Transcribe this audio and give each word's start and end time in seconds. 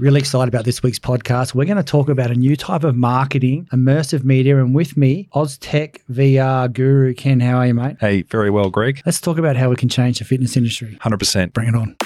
Really 0.00 0.20
excited 0.20 0.46
about 0.46 0.64
this 0.64 0.80
week's 0.80 1.00
podcast. 1.00 1.56
We're 1.56 1.64
going 1.64 1.76
to 1.76 1.82
talk 1.82 2.08
about 2.08 2.30
a 2.30 2.34
new 2.36 2.54
type 2.54 2.84
of 2.84 2.94
marketing, 2.94 3.66
immersive 3.72 4.22
media, 4.22 4.56
and 4.62 4.72
with 4.72 4.96
me, 4.96 5.28
AusTech 5.34 5.96
VR 6.08 6.72
guru 6.72 7.14
Ken. 7.14 7.40
How 7.40 7.56
are 7.56 7.66
you, 7.66 7.74
mate? 7.74 7.96
Hey, 7.98 8.22
very 8.22 8.48
well, 8.48 8.70
Greg. 8.70 9.02
Let's 9.04 9.20
talk 9.20 9.38
about 9.38 9.56
how 9.56 9.70
we 9.70 9.74
can 9.74 9.88
change 9.88 10.20
the 10.20 10.24
fitness 10.24 10.56
industry. 10.56 10.96
100%. 11.00 11.52
Bring 11.52 11.70
it 11.70 11.74
on. 11.74 11.96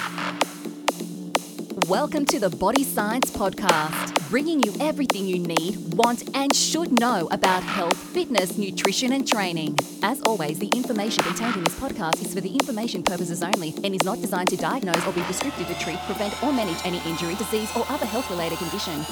Welcome 1.87 2.25
to 2.25 2.39
the 2.39 2.49
Body 2.49 2.83
Science 2.83 3.31
Podcast, 3.31 4.22
bringing 4.33 4.63
you 4.63 4.73
everything 4.81 5.27
you 5.27 5.39
need, 5.39 5.77
want, 5.93 6.23
and 6.35 6.57
should 6.57 6.99
know 6.99 7.29
about 7.33 7.63
health, 7.63 7.99
fitness, 7.99 8.57
nutrition, 8.57 9.13
and 9.13 9.29
training. 9.29 9.77
As 10.03 10.23
always, 10.23 10.59
the 10.59 10.69
information 10.69 11.23
contained 11.23 11.55
in 11.57 11.65
this 11.65 11.79
podcast 11.79 12.25
is 12.25 12.33
for 12.33 12.41
the 12.41 12.51
information 12.51 13.03
purposes 13.03 13.43
only 13.43 13.75
and 13.85 13.95
is 13.95 14.03
not 14.05 14.23
designed 14.23 14.49
to 14.49 14.57
diagnose 14.57 15.07
or 15.07 15.13
be 15.13 15.21
prescriptive 15.25 15.67
to 15.69 15.75
treat, 15.75 15.99
prevent, 16.07 16.33
or 16.43 16.51
manage 16.51 16.79
any 16.87 16.99
injury, 17.05 17.35
disease, 17.35 17.71
or 17.77 17.85
other 17.91 18.07
health 18.07 18.31
related 18.31 18.57
condition. 18.57 19.05